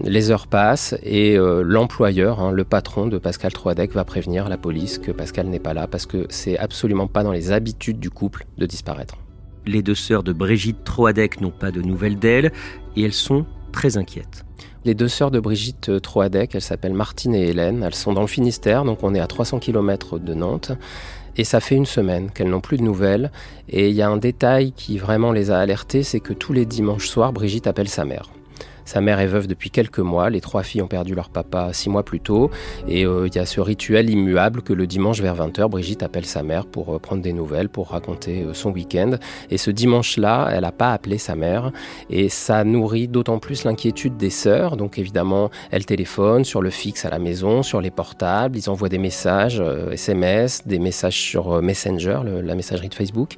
Les 0.03 0.33
heures 0.33 0.49
passent 0.49 0.97
et 1.05 1.37
euh, 1.37 1.63
l'employeur, 1.63 2.41
hein, 2.41 2.51
le 2.51 2.65
patron 2.65 3.07
de 3.07 3.19
Pascal 3.19 3.53
Troadec, 3.53 3.93
va 3.93 4.05
prévenir 4.05 4.49
la 4.49 4.57
police 4.57 4.99
que 4.99 5.13
Pascal 5.13 5.47
n'est 5.47 5.61
pas 5.61 5.75
là 5.75 5.87
parce 5.87 6.07
que 6.07 6.27
c'est 6.31 6.59
absolument 6.59 7.07
pas 7.07 7.23
dans 7.23 7.31
les 7.31 7.53
habitudes 7.53 8.01
du 8.01 8.11
couple 8.11 8.47
de 8.59 8.67
disparaître. 8.67 9.17
Les 9.67 9.83
deux 9.83 9.95
sœurs 9.95 10.23
de 10.23 10.33
Brigitte 10.33 10.85
Troadec 10.85 11.41
n'ont 11.41 11.51
pas 11.51 11.71
de 11.71 11.81
nouvelles 11.81 12.19
d'elle 12.19 12.53
et 12.97 13.03
elles 13.03 13.13
sont 13.13 13.47
très 13.73 13.97
inquiète. 13.97 14.45
Les 14.85 14.95
deux 14.95 15.09
sœurs 15.09 15.31
de 15.31 15.41
Brigitte 15.41 15.89
euh, 15.89 15.99
Troadec, 15.99 16.55
elles 16.55 16.61
s'appellent 16.61 16.93
Martine 16.93 17.35
et 17.35 17.49
Hélène. 17.49 17.83
Elles 17.83 17.95
sont 17.95 18.13
dans 18.13 18.21
le 18.21 18.27
Finistère, 18.27 18.85
donc 18.85 19.03
on 19.03 19.15
est 19.15 19.21
à 19.21 19.27
300 19.27 19.59
km 19.59 20.19
de 20.19 20.35
Nantes. 20.35 20.73
Et 21.37 21.45
ça 21.45 21.61
fait 21.61 21.75
une 21.75 21.87
semaine 21.87 22.31
qu'elles 22.31 22.51
n'ont 22.51 22.61
plus 22.61 22.77
de 22.77 22.83
nouvelles. 22.83 23.33
Et 23.69 23.89
il 23.89 23.95
y 23.95 24.03
a 24.03 24.09
un 24.09 24.19
détail 24.19 24.73
qui 24.73 24.99
vraiment 24.99 25.33
les 25.33 25.51
a 25.51 25.59
alertées, 25.59 26.03
c'est 26.03 26.21
que 26.21 26.35
tous 26.35 26.53
les 26.53 26.67
dimanches 26.67 27.09
soirs, 27.09 27.33
Brigitte 27.33 27.67
appelle 27.67 27.89
sa 27.89 28.05
mère. 28.05 28.31
Sa 28.85 29.01
mère 29.01 29.21
est 29.21 29.27
veuve 29.27 29.47
depuis 29.47 29.71
quelques 29.71 29.99
mois. 29.99 30.31
Les 30.31 30.41
trois 30.41 30.63
filles 30.63 30.83
ont 30.83 30.89
perdu 30.89 31.15
leur 31.15 31.31
papa 31.31 31.73
six 31.73 31.89
mois 31.89 32.03
plus 32.03 32.21
tôt. 32.21 32.51
Et 32.87 33.07
euh, 33.07 33.27
il 33.27 33.35
y 33.35 33.39
a 33.39 33.47
ce 33.47 33.61
rituel 33.61 34.11
immuable 34.11 34.63
que 34.63 34.73
le 34.73 34.87
dimanche 34.87 35.21
vers 35.21 35.37
20h, 35.37 35.69
Brigitte 35.69 36.03
appelle 36.03 36.27
sa 36.27 36.43
mère 36.43 36.67
pour 36.67 36.95
euh, 36.95 36.99
prendre 36.99 37.23
des 37.23 37.33
nouvelles, 37.33 37.69
pour 37.69 37.91
raconter 37.91 38.43
euh, 38.43 38.55
son 38.55 38.71
week-end. 38.71 39.13
Et 39.51 39.59
ce 39.59 39.71
dimanche-là, 39.71 40.49
elle 40.53 40.63
n'a 40.63 40.73
pas 40.73 40.93
appelé 40.93 41.19
sa 41.19 41.35
mère. 41.35 41.73
Et 42.11 42.29
ça 42.29 42.65
nourrit 42.65 43.09
d'autant 43.09 43.39
plus 43.39 43.65
l'inquiétude 43.65 44.17
des 44.17 44.31
sœurs. 44.31 44.77
Donc 44.77 44.99
évidemment, 44.99 45.51
elles 45.71 45.87
téléphonent 45.87 46.45
sur 46.45 46.61
le 46.61 46.71
fixe 46.71 47.05
à 47.05 47.11
la 47.11 47.19
maison, 47.19 47.63
sur 47.63 47.81
les 47.81 47.91
portables. 47.91 48.57
Ils 48.57 48.69
envoient 48.69 48.89
des 48.89 48.99
messages 48.99 49.63
SMS, 49.93 50.67
des 50.67 50.79
messages 50.79 51.19
sur 51.19 51.63
Messenger, 51.63 52.21
la 52.25 52.55
messagerie 52.55 52.89
de 52.89 52.95
Facebook. 52.95 53.35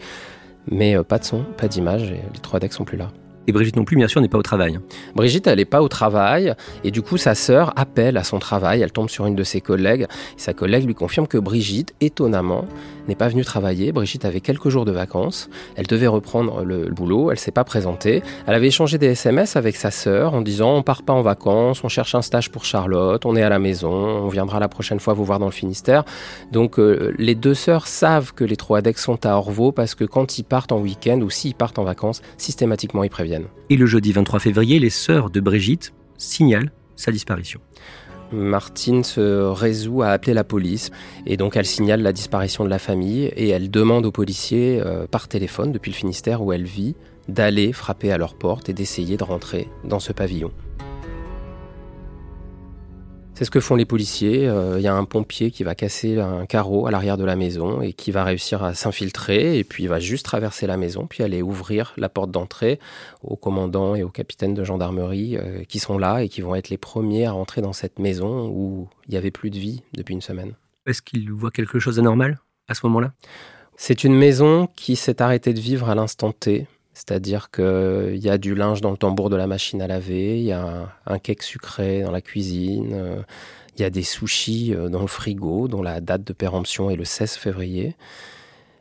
Mais 0.68 0.96
pas 1.04 1.18
de 1.18 1.24
son, 1.24 1.44
pas 1.56 1.68
d'image. 1.68 2.10
Et 2.10 2.20
les 2.32 2.40
trois 2.42 2.58
decks 2.58 2.72
sont 2.72 2.84
plus 2.84 2.96
là. 2.96 3.08
Et 3.46 3.52
Brigitte 3.52 3.76
non 3.76 3.84
plus, 3.84 3.96
bien 3.96 4.08
sûr, 4.08 4.20
n'est 4.20 4.28
pas 4.28 4.38
au 4.38 4.42
travail. 4.42 4.78
Brigitte, 5.14 5.46
elle 5.46 5.58
n'est 5.58 5.64
pas 5.64 5.82
au 5.82 5.88
travail. 5.88 6.54
Et 6.84 6.90
du 6.90 7.02
coup, 7.02 7.16
sa 7.16 7.34
sœur 7.34 7.72
appelle 7.76 8.16
à 8.16 8.24
son 8.24 8.38
travail. 8.38 8.82
Elle 8.82 8.92
tombe 8.92 9.08
sur 9.08 9.26
une 9.26 9.36
de 9.36 9.44
ses 9.44 9.60
collègues. 9.60 10.06
sa 10.36 10.52
collègue 10.52 10.84
lui 10.84 10.94
confirme 10.94 11.26
que 11.26 11.38
Brigitte, 11.38 11.94
étonnamment, 12.00 12.64
n'est 13.08 13.14
pas 13.14 13.28
venue 13.28 13.44
travailler. 13.44 13.92
Brigitte 13.92 14.24
avait 14.24 14.40
quelques 14.40 14.68
jours 14.68 14.84
de 14.84 14.92
vacances. 14.92 15.48
Elle 15.76 15.86
devait 15.86 16.06
reprendre 16.06 16.64
le, 16.64 16.86
boulot. 16.90 17.30
Elle 17.30 17.38
s'est 17.38 17.50
pas 17.50 17.64
présentée. 17.64 18.22
Elle 18.46 18.54
avait 18.54 18.68
échangé 18.68 18.98
des 18.98 19.08
SMS 19.08 19.56
avec 19.56 19.76
sa 19.76 19.90
sœur 19.90 20.34
en 20.34 20.40
disant 20.40 20.74
on 20.74 20.82
part 20.82 21.02
pas 21.02 21.12
en 21.12 21.22
vacances, 21.22 21.84
on 21.84 21.88
cherche 21.88 22.14
un 22.14 22.22
stage 22.22 22.50
pour 22.50 22.64
Charlotte, 22.64 23.26
on 23.26 23.36
est 23.36 23.42
à 23.42 23.48
la 23.48 23.58
maison, 23.58 23.92
on 23.92 24.28
viendra 24.28 24.60
la 24.60 24.68
prochaine 24.68 25.00
fois 25.00 25.14
vous 25.14 25.24
voir 25.24 25.38
dans 25.38 25.46
le 25.46 25.52
Finistère. 25.52 26.04
Donc 26.52 26.78
euh, 26.78 27.14
les 27.18 27.34
deux 27.34 27.54
sœurs 27.54 27.86
savent 27.86 28.32
que 28.32 28.44
les 28.44 28.56
trois 28.56 28.78
Adex 28.78 29.02
sont 29.02 29.26
à 29.26 29.34
Orvaux 29.34 29.72
parce 29.72 29.94
que 29.94 30.04
quand 30.04 30.38
ils 30.38 30.44
partent 30.44 30.72
en 30.72 30.78
week-end 30.78 31.20
ou 31.20 31.30
s'ils 31.30 31.54
partent 31.54 31.78
en 31.78 31.84
vacances, 31.84 32.22
systématiquement 32.38 33.04
ils 33.04 33.10
préviennent. 33.10 33.35
Et 33.70 33.76
le 33.76 33.86
jeudi 33.86 34.12
23 34.12 34.40
février, 34.40 34.78
les 34.78 34.90
sœurs 34.90 35.30
de 35.30 35.40
Brigitte 35.40 35.92
signalent 36.16 36.70
sa 36.96 37.12
disparition. 37.12 37.60
Martine 38.32 39.04
se 39.04 39.42
résout 39.42 40.02
à 40.02 40.08
appeler 40.08 40.34
la 40.34 40.44
police 40.44 40.90
et 41.26 41.36
donc 41.36 41.56
elle 41.56 41.66
signale 41.66 42.02
la 42.02 42.12
disparition 42.12 42.64
de 42.64 42.70
la 42.70 42.78
famille 42.78 43.24
et 43.24 43.48
elle 43.50 43.70
demande 43.70 44.04
aux 44.04 44.12
policiers 44.12 44.80
euh, 44.84 45.06
par 45.06 45.28
téléphone 45.28 45.70
depuis 45.70 45.92
le 45.92 45.96
Finistère 45.96 46.42
où 46.42 46.52
elle 46.52 46.64
vit 46.64 46.96
d'aller 47.28 47.72
frapper 47.72 48.12
à 48.12 48.18
leur 48.18 48.34
porte 48.34 48.68
et 48.68 48.72
d'essayer 48.72 49.16
de 49.16 49.24
rentrer 49.24 49.68
dans 49.84 50.00
ce 50.00 50.12
pavillon. 50.12 50.50
C'est 53.36 53.44
ce 53.44 53.50
que 53.50 53.60
font 53.60 53.74
les 53.74 53.84
policiers. 53.84 54.44
Il 54.44 54.48
euh, 54.48 54.80
y 54.80 54.86
a 54.86 54.94
un 54.94 55.04
pompier 55.04 55.50
qui 55.50 55.62
va 55.62 55.74
casser 55.74 56.18
un 56.18 56.46
carreau 56.46 56.86
à 56.86 56.90
l'arrière 56.90 57.18
de 57.18 57.24
la 57.24 57.36
maison 57.36 57.82
et 57.82 57.92
qui 57.92 58.10
va 58.10 58.24
réussir 58.24 58.64
à 58.64 58.72
s'infiltrer 58.72 59.58
et 59.58 59.62
puis 59.62 59.82
il 59.82 59.90
va 59.90 60.00
juste 60.00 60.24
traverser 60.24 60.66
la 60.66 60.78
maison 60.78 61.06
puis 61.06 61.22
aller 61.22 61.42
ouvrir 61.42 61.92
la 61.98 62.08
porte 62.08 62.30
d'entrée 62.30 62.80
aux 63.22 63.36
commandants 63.36 63.94
et 63.94 64.02
aux 64.02 64.08
capitaines 64.08 64.54
de 64.54 64.64
gendarmerie 64.64 65.36
euh, 65.36 65.64
qui 65.64 65.80
sont 65.80 65.98
là 65.98 66.22
et 66.22 66.30
qui 66.30 66.40
vont 66.40 66.54
être 66.54 66.70
les 66.70 66.78
premiers 66.78 67.26
à 67.26 67.32
rentrer 67.32 67.60
dans 67.60 67.74
cette 67.74 67.98
maison 67.98 68.48
où 68.48 68.88
il 69.06 69.10
n'y 69.10 69.18
avait 69.18 69.30
plus 69.30 69.50
de 69.50 69.58
vie 69.58 69.82
depuis 69.92 70.14
une 70.14 70.22
semaine. 70.22 70.54
Est-ce 70.86 71.02
qu'ils 71.02 71.30
voient 71.30 71.50
quelque 71.50 71.78
chose 71.78 71.96
d'anormal 71.96 72.40
à 72.68 72.74
ce 72.74 72.86
moment-là? 72.86 73.12
C'est 73.76 74.04
une 74.04 74.14
maison 74.14 74.66
qui 74.76 74.96
s'est 74.96 75.20
arrêtée 75.20 75.52
de 75.52 75.60
vivre 75.60 75.90
à 75.90 75.94
l'instant 75.94 76.32
T. 76.32 76.66
C'est-à-dire 76.96 77.50
qu'il 77.50 78.16
y 78.16 78.30
a 78.30 78.38
du 78.38 78.54
linge 78.54 78.80
dans 78.80 78.90
le 78.90 78.96
tambour 78.96 79.28
de 79.28 79.36
la 79.36 79.46
machine 79.46 79.82
à 79.82 79.86
laver, 79.86 80.38
il 80.38 80.46
y 80.46 80.52
a 80.52 80.88
un, 81.04 81.18
cake 81.18 81.42
sucré 81.42 82.00
dans 82.00 82.10
la 82.10 82.22
cuisine, 82.22 82.94
euh, 82.94 83.22
il 83.76 83.82
y 83.82 83.84
a 83.84 83.90
des 83.90 84.02
sushis 84.02 84.72
euh, 84.74 84.88
dans 84.88 85.02
le 85.02 85.06
frigo 85.06 85.68
dont 85.68 85.82
la 85.82 86.00
date 86.00 86.24
de 86.24 86.32
péremption 86.32 86.88
est 86.88 86.96
le 86.96 87.04
16 87.04 87.34
février. 87.34 87.96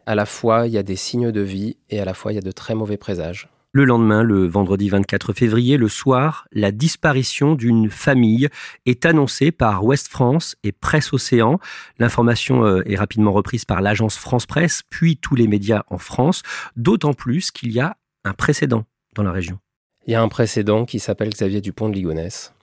À 0.05 0.15
la 0.15 0.25
fois, 0.25 0.65
il 0.65 0.71
y 0.71 0.77
a 0.77 0.83
des 0.83 0.95
signes 0.95 1.33
de 1.33 1.41
vie 1.41 1.75
et 1.89 1.99
à 1.99 2.05
la 2.05 2.13
fois, 2.13 2.31
il 2.31 2.35
y 2.35 2.37
a 2.37 2.41
de 2.41 2.53
très 2.53 2.73
mauvais 2.73 2.95
présages. 2.95 3.49
Le 3.73 3.83
lendemain, 3.83 4.23
le 4.23 4.47
vendredi 4.47 4.87
24 4.87 5.33
février, 5.33 5.75
le 5.75 5.89
soir, 5.89 6.47
la 6.53 6.71
disparition 6.71 7.53
d'une 7.53 7.89
famille 7.89 8.47
est 8.85 9.05
annoncée 9.05 9.51
par 9.51 9.83
Ouest 9.83 10.07
France 10.07 10.55
et 10.63 10.71
Presse 10.71 11.11
Océan. 11.11 11.59
L'information 11.99 12.63
euh, 12.63 12.81
est 12.89 12.95
rapidement 12.95 13.33
reprise 13.33 13.65
par 13.65 13.81
l'agence 13.81 14.15
France 14.15 14.45
Presse, 14.45 14.83
puis 14.89 15.17
tous 15.17 15.35
les 15.35 15.49
médias 15.49 15.83
en 15.89 15.97
France, 15.97 16.43
d'autant 16.77 17.13
plus 17.13 17.51
qu'il 17.51 17.73
y 17.73 17.81
a 17.81 17.97
un 18.25 18.33
précédent 18.33 18.83
dans 19.15 19.23
la 19.23 19.31
région. 19.31 19.59
Il 20.07 20.11
y 20.11 20.15
a 20.15 20.21
un 20.21 20.27
précédent 20.27 20.85
qui 20.85 20.99
s'appelle 20.99 21.29
Xavier 21.29 21.61
Dupont 21.61 21.89
de 21.89 21.95
Ligonnès, 21.95 22.53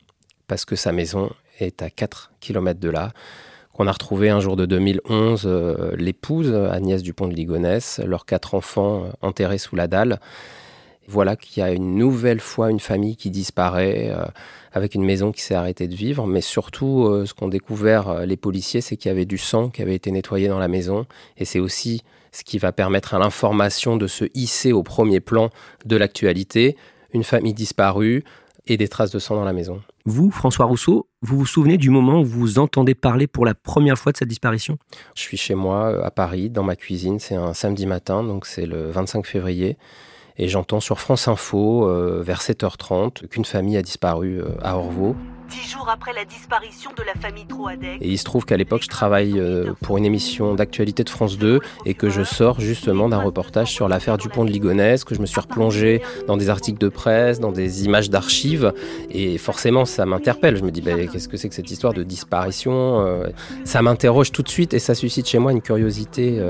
parce 0.49 0.65
que 0.65 0.77
sa 0.77 0.93
maison 0.93 1.31
est 1.61 1.83
à 1.83 1.89
4 1.89 2.33
km 2.41 2.79
de 2.79 2.91
là. 2.91 3.13
Qu'on 3.73 3.87
a 3.87 3.93
retrouvé 3.93 4.29
un 4.29 4.41
jour 4.41 4.57
de 4.57 4.67
2011 4.67 5.45
euh, 5.47 5.97
l'épouse 5.97 6.53
Agnès 6.53 7.03
Dupont 7.03 7.27
de 7.27 7.33
Ligonnès, 7.33 8.01
leurs 8.05 8.27
quatre 8.27 8.55
enfants 8.55 9.05
euh, 9.05 9.09
enterrés 9.23 9.57
sous 9.57 9.77
la 9.77 9.89
dalle. 9.89 10.21
Voilà 11.09 11.37
qu'il 11.37 11.63
y 11.63 11.67
a 11.67 11.73
une 11.73 11.97
nouvelle 11.97 12.41
fois 12.41 12.71
une 12.71 12.81
famille 12.81 13.17
qui 13.17 13.31
disparaît, 13.31 14.11
euh, 14.11 14.25
avec 14.73 14.95
une 14.95 15.05
maison 15.05 15.33
qui 15.33 15.41
s'est 15.41 15.55
arrêtée 15.55 15.89
de 15.89 15.95
vivre. 15.95 16.27
Mais 16.27 16.43
surtout, 16.43 17.25
ce 17.27 17.35
qu'ont 17.35 17.49
découvert 17.49 18.25
les 18.25 18.37
policiers, 18.37 18.81
c'est 18.81 18.97
qu'il 18.97 19.09
y 19.09 19.13
avait 19.13 19.25
du 19.25 19.37
sang 19.37 19.69
qui 19.69 19.83
avait 19.83 19.97
été 19.97 20.11
nettoyé 20.11 20.49
dans 20.49 20.61
la 20.61 20.69
maison. 20.69 21.07
Et 21.39 21.45
c'est 21.45 21.59
aussi 21.59 22.03
ce 22.33 22.45
qui 22.45 22.59
va 22.59 22.73
permettre 22.73 23.15
à 23.15 23.19
l'information 23.19 23.97
de 23.97 24.07
se 24.07 24.25
hisser 24.35 24.73
au 24.73 24.83
premier 24.83 25.21
plan 25.21 25.51
de 25.85 25.97
l'actualité, 25.97 26.77
une 27.13 27.25
famille 27.25 27.55
disparue 27.55 28.25
et 28.67 28.77
des 28.77 28.89
traces 28.89 29.11
de 29.11 29.19
sang 29.19 29.37
dans 29.37 29.45
la 29.45 29.53
maison. 29.53 29.83
Vous, 30.05 30.31
François 30.31 30.67
Rousseau, 30.67 31.09
vous 31.21 31.37
vous 31.37 31.47
souvenez 31.47 31.79
du 31.79 31.91
moment 31.91 32.21
où 32.21 32.25
vous 32.25 32.59
entendez 32.59 32.95
parler 32.95 33.27
pour 33.27 33.45
la 33.45 33.55
première 33.55 33.99
fois 33.99 34.13
de 34.13 34.17
cette 34.17 34.29
disparition? 34.29 34.79
Je 35.15 35.21
suis 35.21 35.37
chez 35.37 35.55
moi 35.55 35.93
euh, 35.93 36.05
à 36.05 36.11
Paris, 36.11 36.51
dans 36.51 36.63
ma 36.63 36.77
cuisine, 36.77 37.19
c'est 37.19 37.35
un 37.35 37.55
samedi 37.55 37.87
matin, 37.87 38.25
donc 38.25 38.47
c'est 38.47 38.67
le 38.67 38.91
25 38.91 39.27
février. 39.27 39.77
Et 40.39 40.49
j'entends 40.49 40.81
sur 40.81 40.99
France 40.99 41.29
Info, 41.29 41.87
euh, 41.87 42.23
vers 42.25 42.41
7h30, 42.41 43.29
qu'une 43.29 43.45
famille 43.45 43.77
a 43.77 43.83
disparu 43.83 44.41
euh, 44.41 44.49
à 44.63 44.77
Orvaux. 44.77 45.15
Dix 45.49 45.71
jours 45.71 45.89
après 45.89 46.13
la 46.13 46.25
disparition 46.25 46.91
de 46.97 47.03
la 47.03 47.15
famille 47.15 47.47
Troadec. 47.47 47.99
Et 48.01 48.09
il 48.09 48.19
se 48.19 48.25
trouve 48.25 48.45
qu'à 48.45 48.57
l'époque, 48.57 48.83
je 48.83 48.89
travaille 48.89 49.39
euh, 49.39 49.73
pour 49.83 49.99
une 49.99 50.05
émission 50.05 50.55
d'actualité 50.55 51.05
de 51.05 51.11
France 51.11 51.39
2 51.39 51.61
et 51.85 51.95
que 51.95 52.09
je 52.09 52.23
sors 52.23 52.61
justement 52.61 53.09
d'un 53.09 53.21
reportage 53.21 53.71
sur 53.71 53.89
l'affaire 53.89 54.19
Dupont 54.19 54.45
de 54.45 54.51
Ligonnès, 54.51 55.05
que 55.05 55.15
je 55.15 55.21
me 55.21 55.27
suis 55.27 55.41
replongé 55.41 56.03
dans 56.27 56.37
des 56.37 56.51
articles 56.51 56.79
de 56.79 56.89
presse, 56.89 57.41
dans 57.41 57.53
des 57.53 57.85
images 57.85 58.11
d'archives. 58.11 58.73
Et 59.11 59.39
forcément, 59.39 59.85
ça 59.85 60.07
m'interpelle. 60.07 60.57
Je 60.57 60.63
me 60.63 60.71
dis, 60.71 60.81
bah, 60.81 60.93
qu'est-ce 61.11 61.29
que 61.29 61.37
c'est 61.37 61.49
que 61.49 61.55
cette 61.55 61.71
histoire 61.71 61.93
de 61.93 62.03
disparition 62.03 63.23
Ça 63.65 63.83
m'interroge 63.83 64.33
tout 64.33 64.43
de 64.43 64.49
suite 64.49 64.75
et 64.75 64.79
ça 64.79 64.95
suscite 64.95 65.29
chez 65.29 65.39
moi 65.39 65.53
une 65.53 65.63
curiosité 65.63 66.41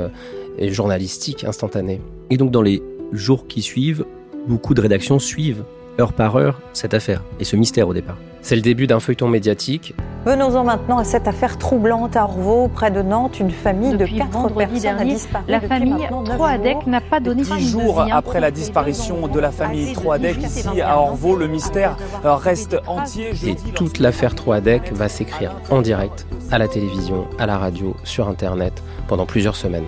journalistique 0.60 1.44
instantanée. 1.44 2.00
Et 2.30 2.36
donc, 2.36 2.50
dans 2.50 2.62
les 2.62 2.82
jours 3.12 3.46
qui 3.46 3.62
suivent, 3.62 4.04
beaucoup 4.46 4.74
de 4.74 4.80
rédactions 4.80 5.18
suivent 5.18 5.64
heure 6.00 6.12
par 6.12 6.36
heure 6.36 6.60
cette 6.72 6.94
affaire 6.94 7.22
et 7.40 7.44
ce 7.44 7.56
mystère 7.56 7.88
au 7.88 7.94
départ. 7.94 8.16
C'est 8.42 8.56
le 8.56 8.62
début 8.62 8.88
d'un 8.88 8.98
feuilleton 8.98 9.28
médiatique. 9.28 9.94
Venons-en 10.24 10.64
maintenant 10.64 10.98
à 10.98 11.04
cette 11.04 11.28
affaire 11.28 11.58
troublante 11.58 12.16
à 12.16 12.24
Orvaux, 12.24 12.68
près 12.68 12.90
de 12.90 13.00
Nantes. 13.00 13.38
Une 13.38 13.50
famille 13.50 13.96
de 13.96 14.04
quatre 14.04 14.52
personnes 14.52 14.80
dernier, 14.80 15.12
a 15.12 15.14
disparu. 15.14 15.44
La 15.46 15.60
famille 15.60 16.08
Troadec 16.24 16.86
n'a 16.86 17.00
pas 17.00 17.20
donné 17.20 17.42
Dix 17.42 17.70
jours 17.70 18.04
après 18.10 18.40
la 18.40 18.50
disparition 18.50 19.28
de 19.28 19.38
la 19.38 19.52
famille 19.52 19.92
Troadec 19.92 20.42
ici 20.42 20.80
à 20.80 20.98
Orvaux, 20.98 21.36
le 21.36 21.46
mystère 21.46 21.96
reste 22.24 22.76
entier. 22.86 23.30
Et 23.46 23.54
toute 23.74 24.00
l'affaire 24.00 24.34
Troadec 24.34 24.92
va 24.92 25.08
s'écrire 25.08 25.52
en 25.70 25.80
direct 25.80 26.26
à 26.50 26.58
la 26.58 26.66
télévision, 26.66 27.26
à 27.38 27.46
la 27.46 27.58
radio, 27.58 27.94
sur 28.02 28.28
Internet 28.28 28.82
pendant 29.06 29.26
plusieurs 29.26 29.56
semaines. 29.56 29.86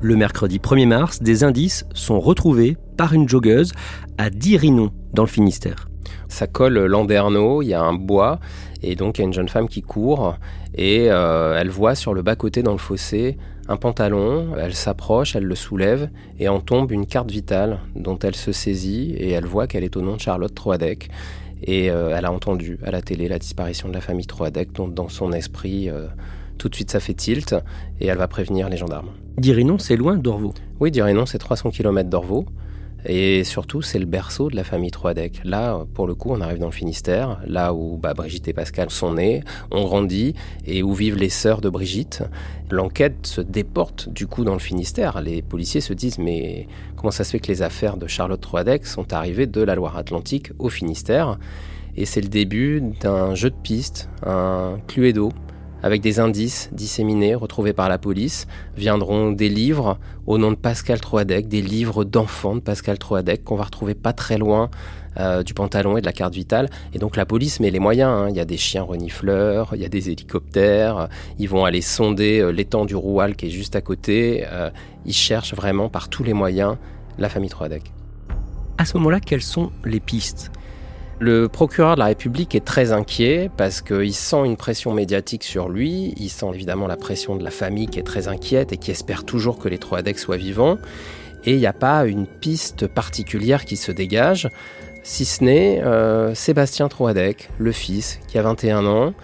Le 0.00 0.14
mercredi 0.14 0.58
1er 0.58 0.86
mars, 0.86 1.22
des 1.22 1.42
indices 1.42 1.86
sont 1.94 2.20
retrouvés 2.20 2.76
par 2.96 3.12
une 3.12 3.28
joggeuse 3.28 3.72
à 4.18 4.30
Dirinon, 4.30 4.90
dans 5.12 5.22
le 5.22 5.28
Finistère. 5.28 5.88
Ça 6.28 6.46
colle 6.46 6.78
Landerneau, 6.86 7.62
il 7.62 7.68
y 7.68 7.74
a 7.74 7.82
un 7.82 7.94
bois, 7.94 8.40
et 8.82 8.96
donc 8.96 9.18
il 9.18 9.22
y 9.22 9.24
a 9.24 9.26
une 9.26 9.34
jeune 9.34 9.48
femme 9.48 9.68
qui 9.68 9.82
court, 9.82 10.36
et 10.74 11.06
euh, 11.10 11.56
elle 11.58 11.70
voit 11.70 11.94
sur 11.94 12.14
le 12.14 12.22
bas-côté 12.22 12.62
dans 12.62 12.72
le 12.72 12.78
fossé 12.78 13.36
un 13.68 13.76
pantalon, 13.76 14.54
elle 14.58 14.74
s'approche, 14.74 15.34
elle 15.34 15.44
le 15.44 15.54
soulève, 15.54 16.08
et 16.38 16.48
en 16.48 16.60
tombe 16.60 16.92
une 16.92 17.06
carte 17.06 17.30
vitale 17.30 17.80
dont 17.96 18.18
elle 18.18 18.36
se 18.36 18.52
saisit, 18.52 19.14
et 19.18 19.30
elle 19.30 19.46
voit 19.46 19.66
qu'elle 19.66 19.84
est 19.84 19.96
au 19.96 20.02
nom 20.02 20.14
de 20.14 20.20
Charlotte 20.20 20.54
Troadec. 20.54 21.10
Et 21.62 21.90
euh, 21.90 22.14
elle 22.16 22.26
a 22.26 22.32
entendu 22.32 22.78
à 22.84 22.90
la 22.90 23.02
télé 23.02 23.28
la 23.28 23.38
disparition 23.38 23.88
de 23.88 23.94
la 23.94 24.00
famille 24.00 24.26
Troadec, 24.26 24.72
donc 24.72 24.94
dans 24.94 25.08
son 25.08 25.32
esprit, 25.32 25.90
euh, 25.90 26.06
tout 26.58 26.68
de 26.68 26.74
suite 26.74 26.90
ça 26.90 27.00
fait 27.00 27.14
tilt, 27.14 27.56
et 28.00 28.06
elle 28.06 28.18
va 28.18 28.28
prévenir 28.28 28.68
les 28.68 28.76
gendarmes. 28.76 29.10
Dirinon, 29.36 29.78
c'est 29.78 29.96
loin 29.96 30.16
d'Orvaux 30.16 30.54
Oui, 30.78 30.90
Dirinon, 30.90 31.26
c'est 31.26 31.38
300 31.38 31.70
km 31.70 32.08
d'Orvaux. 32.08 32.46
Et 33.04 33.44
surtout, 33.44 33.82
c'est 33.82 33.98
le 33.98 34.06
berceau 34.06 34.50
de 34.50 34.56
la 34.56 34.64
famille 34.64 34.90
Troadec. 34.90 35.40
Là, 35.44 35.84
pour 35.94 36.06
le 36.06 36.14
coup, 36.14 36.30
on 36.32 36.40
arrive 36.40 36.58
dans 36.58 36.66
le 36.66 36.72
Finistère, 36.72 37.40
là 37.46 37.72
où 37.72 37.98
bah, 37.98 38.14
Brigitte 38.14 38.48
et 38.48 38.52
Pascal 38.52 38.90
sont 38.90 39.14
nés, 39.14 39.42
ont 39.70 39.84
grandi 39.84 40.34
et 40.66 40.82
où 40.82 40.92
vivent 40.92 41.16
les 41.16 41.28
sœurs 41.28 41.60
de 41.60 41.68
Brigitte. 41.68 42.24
L'enquête 42.70 43.26
se 43.26 43.40
déporte 43.40 44.08
du 44.08 44.26
coup 44.26 44.44
dans 44.44 44.54
le 44.54 44.58
Finistère. 44.58 45.20
Les 45.20 45.42
policiers 45.42 45.80
se 45.80 45.92
disent 45.92 46.18
mais 46.18 46.66
comment 46.96 47.12
ça 47.12 47.22
se 47.22 47.30
fait 47.30 47.38
que 47.38 47.48
les 47.48 47.62
affaires 47.62 47.96
de 47.96 48.08
Charlotte 48.08 48.40
Troadec 48.40 48.86
sont 48.86 49.12
arrivées 49.12 49.46
de 49.46 49.62
la 49.62 49.74
Loire-Atlantique 49.76 50.50
au 50.58 50.68
Finistère? 50.68 51.38
Et 51.96 52.04
c'est 52.06 52.20
le 52.20 52.28
début 52.28 52.82
d'un 53.00 53.34
jeu 53.34 53.50
de 53.50 53.56
piste, 53.62 54.08
un 54.24 54.78
cluedo 54.86 55.30
avec 55.86 56.02
des 56.02 56.18
indices 56.18 56.68
disséminés, 56.72 57.36
retrouvés 57.36 57.72
par 57.72 57.88
la 57.88 57.96
police, 57.96 58.48
viendront 58.76 59.30
des 59.30 59.48
livres 59.48 59.98
au 60.26 60.36
nom 60.36 60.50
de 60.50 60.56
Pascal 60.56 61.00
Troadec, 61.00 61.46
des 61.46 61.62
livres 61.62 62.02
d'enfants 62.02 62.56
de 62.56 62.60
Pascal 62.60 62.98
Troadec 62.98 63.44
qu'on 63.44 63.54
va 63.54 63.64
retrouver 63.64 63.94
pas 63.94 64.12
très 64.12 64.36
loin 64.36 64.68
euh, 65.16 65.44
du 65.44 65.54
pantalon 65.54 65.96
et 65.96 66.00
de 66.00 66.06
la 66.06 66.12
carte 66.12 66.34
vitale. 66.34 66.68
Et 66.92 66.98
donc 66.98 67.14
la 67.14 67.24
police 67.24 67.60
met 67.60 67.70
les 67.70 67.78
moyens. 67.78 68.10
Hein. 68.10 68.26
Il 68.30 68.36
y 68.36 68.40
a 68.40 68.44
des 68.44 68.56
chiens 68.56 68.82
renifleurs, 68.82 69.70
il 69.74 69.80
y 69.80 69.84
a 69.84 69.88
des 69.88 70.10
hélicoptères, 70.10 71.08
ils 71.38 71.48
vont 71.48 71.64
aller 71.64 71.82
sonder 71.82 72.40
euh, 72.40 72.50
l'étang 72.50 72.84
du 72.84 72.96
Roual 72.96 73.36
qui 73.36 73.46
est 73.46 73.50
juste 73.50 73.76
à 73.76 73.80
côté. 73.80 74.44
Euh, 74.50 74.70
ils 75.04 75.14
cherchent 75.14 75.54
vraiment 75.54 75.88
par 75.88 76.08
tous 76.08 76.24
les 76.24 76.32
moyens 76.32 76.76
la 77.16 77.28
famille 77.28 77.48
Troadec. 77.50 77.92
À 78.76 78.84
ce 78.84 78.96
moment-là, 78.96 79.20
quelles 79.20 79.40
sont 79.40 79.70
les 79.84 80.00
pistes? 80.00 80.50
Le 81.18 81.48
procureur 81.48 81.94
de 81.94 82.00
la 82.00 82.06
République 82.06 82.54
est 82.54 82.64
très 82.64 82.92
inquiet 82.92 83.50
parce 83.56 83.80
qu'il 83.80 84.14
sent 84.14 84.44
une 84.44 84.56
pression 84.56 84.92
médiatique 84.92 85.44
sur 85.44 85.68
lui, 85.68 86.12
il 86.18 86.28
sent 86.28 86.46
évidemment 86.52 86.86
la 86.86 86.96
pression 86.96 87.36
de 87.36 87.44
la 87.44 87.50
famille 87.50 87.86
qui 87.86 87.98
est 87.98 88.04
très 88.04 88.28
inquiète 88.28 88.72
et 88.72 88.76
qui 88.76 88.90
espère 88.90 89.24
toujours 89.24 89.58
que 89.58 89.68
les 89.68 89.78
Troadec 89.78 90.18
soient 90.18 90.36
vivants, 90.36 90.78
et 91.44 91.52
il 91.52 91.58
n'y 91.58 91.66
a 91.66 91.72
pas 91.72 92.06
une 92.06 92.26
piste 92.26 92.86
particulière 92.86 93.64
qui 93.64 93.76
se 93.76 93.92
dégage, 93.92 94.50
si 95.02 95.24
ce 95.24 95.44
n'est 95.44 95.82
euh, 95.82 96.34
Sébastien 96.34 96.88
Troadec, 96.88 97.48
le 97.58 97.72
fils, 97.72 98.18
qui 98.28 98.38
a 98.38 98.42
21 98.42 98.84
ans, 98.84 99.14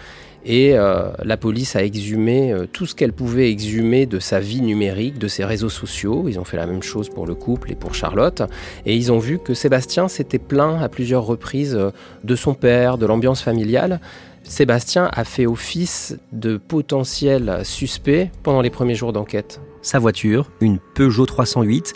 et 0.44 0.76
euh, 0.76 1.10
la 1.22 1.36
police 1.36 1.76
a 1.76 1.84
exhumé 1.84 2.52
euh, 2.52 2.66
tout 2.70 2.86
ce 2.86 2.94
qu'elle 2.94 3.12
pouvait 3.12 3.50
exhumer 3.50 4.06
de 4.06 4.18
sa 4.18 4.40
vie 4.40 4.60
numérique, 4.60 5.18
de 5.18 5.28
ses 5.28 5.44
réseaux 5.44 5.68
sociaux. 5.68 6.24
Ils 6.28 6.38
ont 6.38 6.44
fait 6.44 6.56
la 6.56 6.66
même 6.66 6.82
chose 6.82 7.08
pour 7.08 7.26
le 7.26 7.34
couple 7.34 7.70
et 7.70 7.74
pour 7.76 7.94
Charlotte. 7.94 8.42
Et 8.84 8.96
ils 8.96 9.12
ont 9.12 9.18
vu 9.18 9.38
que 9.38 9.54
Sébastien 9.54 10.08
s'était 10.08 10.40
plaint 10.40 10.82
à 10.82 10.88
plusieurs 10.88 11.24
reprises 11.24 11.76
euh, 11.76 11.90
de 12.24 12.34
son 12.34 12.54
père, 12.54 12.98
de 12.98 13.06
l'ambiance 13.06 13.42
familiale. 13.42 14.00
Sébastien 14.42 15.08
a 15.12 15.24
fait 15.24 15.46
office 15.46 16.16
de 16.32 16.56
potentiel 16.56 17.60
suspect 17.62 18.32
pendant 18.42 18.60
les 18.60 18.70
premiers 18.70 18.96
jours 18.96 19.12
d'enquête. 19.12 19.60
Sa 19.82 20.00
voiture, 20.00 20.50
une 20.60 20.78
Peugeot 20.94 21.26
308, 21.26 21.92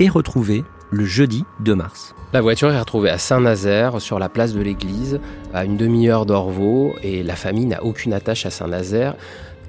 est 0.00 0.08
retrouvée 0.08 0.64
le 0.90 1.04
jeudi 1.04 1.44
2 1.60 1.74
mars. 1.74 2.14
La 2.32 2.40
voiture 2.40 2.70
est 2.70 2.78
retrouvée 2.78 3.10
à 3.10 3.18
Saint-Nazaire, 3.18 4.00
sur 4.00 4.18
la 4.18 4.28
place 4.28 4.54
de 4.54 4.60
l'église, 4.60 5.20
à 5.52 5.64
une 5.64 5.76
demi-heure 5.76 6.26
d'Orvaux, 6.26 6.94
et 7.02 7.22
la 7.22 7.36
famille 7.36 7.66
n'a 7.66 7.82
aucune 7.84 8.12
attache 8.12 8.46
à 8.46 8.50
Saint-Nazaire. 8.50 9.14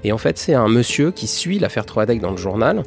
Et 0.04 0.12
en 0.12 0.18
fait, 0.18 0.38
c'est 0.38 0.54
un 0.54 0.68
monsieur 0.68 1.10
qui 1.10 1.26
suit 1.26 1.58
l'affaire 1.58 1.86
Troadec 1.86 2.20
dans 2.20 2.30
le 2.30 2.36
journal, 2.36 2.82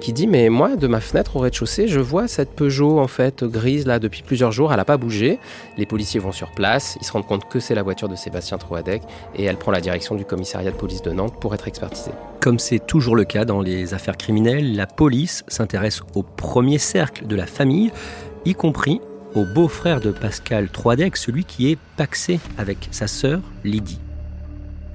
qui 0.00 0.12
dit 0.12 0.26
mais 0.26 0.48
moi 0.48 0.76
de 0.76 0.86
ma 0.86 1.00
fenêtre 1.00 1.36
au 1.36 1.40
rez-de-chaussée 1.40 1.88
je 1.88 2.00
vois 2.00 2.28
cette 2.28 2.50
Peugeot 2.50 2.98
en 2.98 3.08
fait 3.08 3.44
grise 3.44 3.86
là 3.86 3.98
depuis 3.98 4.22
plusieurs 4.22 4.52
jours. 4.52 4.72
Elle 4.72 4.78
n'a 4.78 4.84
pas 4.84 4.96
bougé. 4.96 5.38
Les 5.76 5.86
policiers 5.86 6.20
vont 6.20 6.32
sur 6.32 6.50
place. 6.52 6.96
Ils 7.00 7.04
se 7.04 7.12
rendent 7.12 7.26
compte 7.26 7.48
que 7.48 7.60
c'est 7.60 7.74
la 7.74 7.82
voiture 7.82 8.08
de 8.08 8.16
Sébastien 8.16 8.58
Troadec 8.58 9.02
et 9.34 9.44
elle 9.44 9.56
prend 9.56 9.72
la 9.72 9.80
direction 9.80 10.14
du 10.14 10.24
commissariat 10.24 10.70
de 10.70 10.76
police 10.76 11.02
de 11.02 11.10
Nantes 11.10 11.34
pour 11.40 11.54
être 11.54 11.68
expertisée. 11.68 12.12
Comme 12.40 12.58
c'est 12.58 12.84
toujours 12.86 13.16
le 13.16 13.24
cas 13.24 13.44
dans 13.44 13.60
les 13.60 13.94
affaires 13.94 14.16
criminelles 14.16 14.76
la 14.76 14.86
police 14.86 15.44
s'intéresse 15.48 16.02
au 16.14 16.22
premier 16.22 16.78
cercle 16.78 17.26
de 17.26 17.36
la 17.36 17.46
famille 17.46 17.90
y 18.44 18.54
compris 18.54 19.00
au 19.34 19.44
beau-frère 19.44 20.00
de 20.00 20.10
Pascal 20.10 20.68
Troadec, 20.68 21.16
celui 21.16 21.44
qui 21.44 21.70
est 21.70 21.78
paxé 21.96 22.40
avec 22.56 22.88
sa 22.90 23.06
sœur 23.06 23.40
Lydie. 23.64 24.00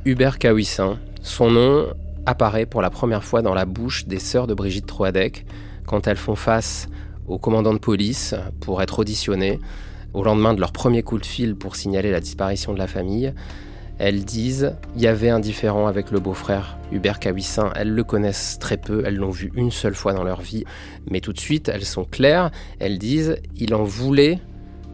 Hubert 0.05 0.39
Cahuissin, 0.39 0.97
son 1.21 1.51
nom 1.51 1.87
apparaît 2.25 2.65
pour 2.65 2.81
la 2.81 2.89
première 2.89 3.23
fois 3.23 3.41
dans 3.41 3.53
la 3.53 3.65
bouche 3.65 4.05
des 4.05 4.19
sœurs 4.19 4.47
de 4.47 4.53
Brigitte 4.53 4.85
Troadec 4.85 5.45
quand 5.85 6.07
elles 6.07 6.17
font 6.17 6.35
face 6.35 6.87
au 7.27 7.37
commandant 7.37 7.73
de 7.73 7.79
police 7.79 8.35
pour 8.59 8.81
être 8.81 8.99
auditionnées 8.99 9.59
au 10.13 10.23
lendemain 10.23 10.53
de 10.53 10.59
leur 10.59 10.71
premier 10.71 11.03
coup 11.03 11.17
de 11.17 11.25
fil 11.25 11.55
pour 11.55 11.75
signaler 11.75 12.11
la 12.11 12.19
disparition 12.19 12.73
de 12.73 12.77
la 12.77 12.87
famille. 12.87 13.33
Elles 13.99 14.25
disent 14.25 14.75
il 14.95 15.01
y 15.01 15.07
avait 15.07 15.29
un 15.29 15.39
différent 15.39 15.87
avec 15.87 16.11
le 16.11 16.19
beau-frère 16.19 16.77
Hubert 16.91 17.19
Cahuissin. 17.19 17.71
Elles 17.75 17.93
le 17.93 18.03
connaissent 18.03 18.57
très 18.59 18.77
peu, 18.77 19.03
elles 19.05 19.15
l'ont 19.15 19.29
vu 19.29 19.51
une 19.55 19.71
seule 19.71 19.95
fois 19.95 20.13
dans 20.13 20.23
leur 20.23 20.41
vie, 20.41 20.65
mais 21.09 21.19
tout 21.19 21.33
de 21.33 21.39
suite 21.39 21.69
elles 21.69 21.85
sont 21.85 22.05
claires. 22.05 22.51
Elles 22.79 22.97
disent 22.97 23.37
il 23.55 23.73
en 23.75 23.83
voulait 23.83 24.39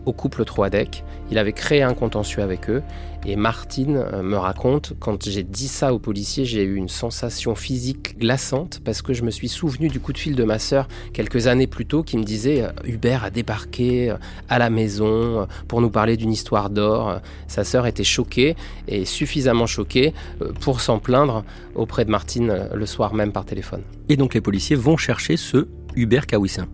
au 0.09 0.13
couple 0.13 0.43
Troadec. 0.43 1.03
Il 1.31 1.37
avait 1.37 1.53
créé 1.53 1.83
un 1.83 1.93
contentieux 1.93 2.41
avec 2.41 2.69
eux. 2.69 2.81
Et 3.25 3.35
Martine 3.35 3.97
euh, 3.97 4.23
me 4.23 4.37
raconte, 4.37 4.93
quand 4.99 5.29
j'ai 5.29 5.43
dit 5.43 5.67
ça 5.67 5.93
aux 5.93 5.99
policiers, 5.99 6.45
j'ai 6.45 6.63
eu 6.63 6.75
une 6.75 6.89
sensation 6.89 7.53
physique 7.53 8.17
glaçante 8.17 8.79
parce 8.83 9.01
que 9.01 9.13
je 9.13 9.23
me 9.23 9.29
suis 9.29 9.49
souvenu 9.49 9.87
du 9.89 9.99
coup 9.99 10.13
de 10.13 10.17
fil 10.17 10.35
de 10.35 10.43
ma 10.43 10.57
sœur 10.57 10.87
quelques 11.13 11.47
années 11.47 11.67
plus 11.67 11.85
tôt 11.85 12.01
qui 12.01 12.17
me 12.17 12.23
disait 12.23 12.63
euh, 12.63 12.69
Hubert 12.85 13.23
a 13.23 13.29
débarqué 13.29 14.09
euh, 14.09 14.15
à 14.47 14.57
la 14.57 14.69
maison 14.69 15.47
pour 15.67 15.81
nous 15.81 15.91
parler 15.91 16.17
d'une 16.17 16.31
histoire 16.31 16.69
d'or. 16.69 17.19
Sa 17.47 17.63
sœur 17.63 17.85
était 17.85 18.03
choquée 18.03 18.55
et 18.87 19.05
suffisamment 19.05 19.67
choquée 19.67 20.13
pour 20.61 20.81
s'en 20.81 20.97
plaindre 20.97 21.43
auprès 21.75 22.05
de 22.05 22.09
Martine 22.09 22.69
le 22.73 22.85
soir 22.85 23.13
même 23.13 23.31
par 23.31 23.45
téléphone. 23.45 23.81
Et 24.07 24.17
donc 24.17 24.33
les 24.33 24.41
policiers 24.41 24.75
vont 24.75 24.97
chercher 24.97 25.37
ce 25.37 25.67
Hubert 25.95 26.25
Kawissin. 26.25 26.67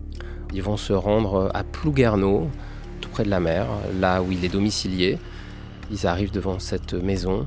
Ils 0.54 0.62
vont 0.62 0.76
se 0.76 0.92
rendre 0.92 1.50
à 1.54 1.64
Plouguerneau, 1.64 2.48
de 3.24 3.30
la 3.30 3.40
mer, 3.40 3.66
là 4.00 4.22
où 4.22 4.30
il 4.32 4.44
est 4.44 4.48
domicilié. 4.48 5.18
Ils 5.90 6.06
arrivent 6.06 6.32
devant 6.32 6.58
cette 6.58 6.94
maison 6.94 7.46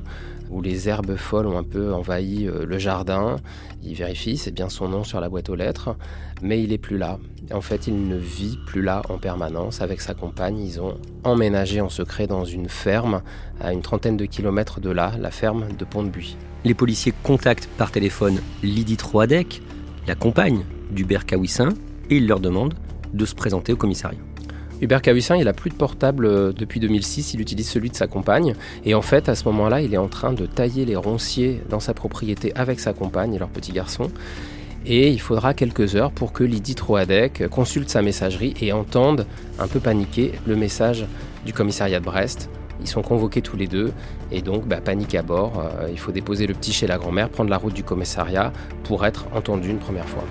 où 0.50 0.60
les 0.60 0.88
herbes 0.88 1.16
folles 1.16 1.46
ont 1.46 1.58
un 1.58 1.64
peu 1.64 1.94
envahi 1.94 2.46
euh, 2.46 2.64
le 2.66 2.78
jardin. 2.78 3.36
Ils 3.82 3.94
vérifient, 3.94 4.36
c'est 4.36 4.50
bien 4.50 4.68
son 4.68 4.88
nom 4.88 5.04
sur 5.04 5.20
la 5.20 5.28
boîte 5.28 5.48
aux 5.48 5.54
lettres, 5.54 5.96
mais 6.42 6.62
il 6.62 6.72
est 6.72 6.78
plus 6.78 6.98
là. 6.98 7.18
En 7.52 7.60
fait, 7.60 7.86
il 7.86 8.08
ne 8.08 8.16
vit 8.16 8.58
plus 8.66 8.82
là 8.82 9.02
en 9.08 9.18
permanence. 9.18 9.80
Avec 9.80 10.00
sa 10.00 10.14
compagne, 10.14 10.58
ils 10.58 10.80
ont 10.80 10.98
emménagé 11.24 11.80
en 11.80 11.88
secret 11.88 12.26
dans 12.26 12.44
une 12.44 12.68
ferme 12.68 13.22
à 13.60 13.72
une 13.72 13.82
trentaine 13.82 14.16
de 14.16 14.26
kilomètres 14.26 14.80
de 14.80 14.90
là, 14.90 15.12
la 15.18 15.30
ferme 15.30 15.66
de 15.78 15.84
Pont-de-Buis. 15.84 16.36
Les 16.64 16.74
policiers 16.74 17.14
contactent 17.22 17.68
par 17.78 17.90
téléphone 17.90 18.40
Lydie 18.62 18.96
Troadec, 18.96 19.62
la 20.06 20.14
compagne 20.14 20.64
d'Hubert 20.90 21.26
Kawissin, 21.26 21.70
et 22.10 22.16
ils 22.16 22.26
leur 22.26 22.40
demandent 22.40 22.74
de 23.14 23.24
se 23.24 23.34
présenter 23.34 23.72
au 23.72 23.76
commissariat. 23.76 24.29
Hubert 24.80 25.02
Cahuissin, 25.02 25.36
il 25.36 25.46
a 25.46 25.52
plus 25.52 25.70
de 25.70 25.74
portable 25.74 26.24
euh, 26.24 26.52
depuis 26.52 26.80
2006, 26.80 27.34
il 27.34 27.40
utilise 27.40 27.68
celui 27.68 27.90
de 27.90 27.96
sa 27.96 28.06
compagne. 28.06 28.54
Et 28.84 28.94
en 28.94 29.02
fait, 29.02 29.28
à 29.28 29.34
ce 29.34 29.44
moment-là, 29.44 29.82
il 29.82 29.92
est 29.92 29.98
en 29.98 30.08
train 30.08 30.32
de 30.32 30.46
tailler 30.46 30.86
les 30.86 30.96
ronciers 30.96 31.60
dans 31.68 31.80
sa 31.80 31.92
propriété 31.92 32.52
avec 32.54 32.80
sa 32.80 32.92
compagne 32.92 33.34
et 33.34 33.38
leur 33.38 33.50
petit 33.50 33.72
garçon. 33.72 34.10
Et 34.86 35.10
il 35.10 35.20
faudra 35.20 35.52
quelques 35.52 35.94
heures 35.94 36.10
pour 36.10 36.32
que 36.32 36.42
Lydie 36.42 36.74
Troadec 36.74 37.46
consulte 37.48 37.90
sa 37.90 38.00
messagerie 38.00 38.54
et 38.62 38.72
entende, 38.72 39.26
un 39.58 39.68
peu 39.68 39.78
paniqué, 39.78 40.32
le 40.46 40.56
message 40.56 41.04
du 41.44 41.52
commissariat 41.52 42.00
de 42.00 42.04
Brest. 42.06 42.48
Ils 42.80 42.88
sont 42.88 43.02
convoqués 43.02 43.42
tous 43.42 43.58
les 43.58 43.66
deux 43.66 43.92
et 44.32 44.40
donc 44.40 44.66
bah, 44.66 44.80
panique 44.80 45.14
à 45.14 45.22
bord. 45.22 45.60
Euh, 45.60 45.88
il 45.90 45.98
faut 45.98 46.12
déposer 46.12 46.46
le 46.46 46.54
petit 46.54 46.72
chez 46.72 46.86
la 46.86 46.96
grand-mère, 46.96 47.28
prendre 47.28 47.50
la 47.50 47.58
route 47.58 47.74
du 47.74 47.84
commissariat 47.84 48.54
pour 48.84 49.04
être 49.04 49.26
entendu 49.34 49.68
une 49.68 49.78
première 49.78 50.08
fois. 50.08 50.24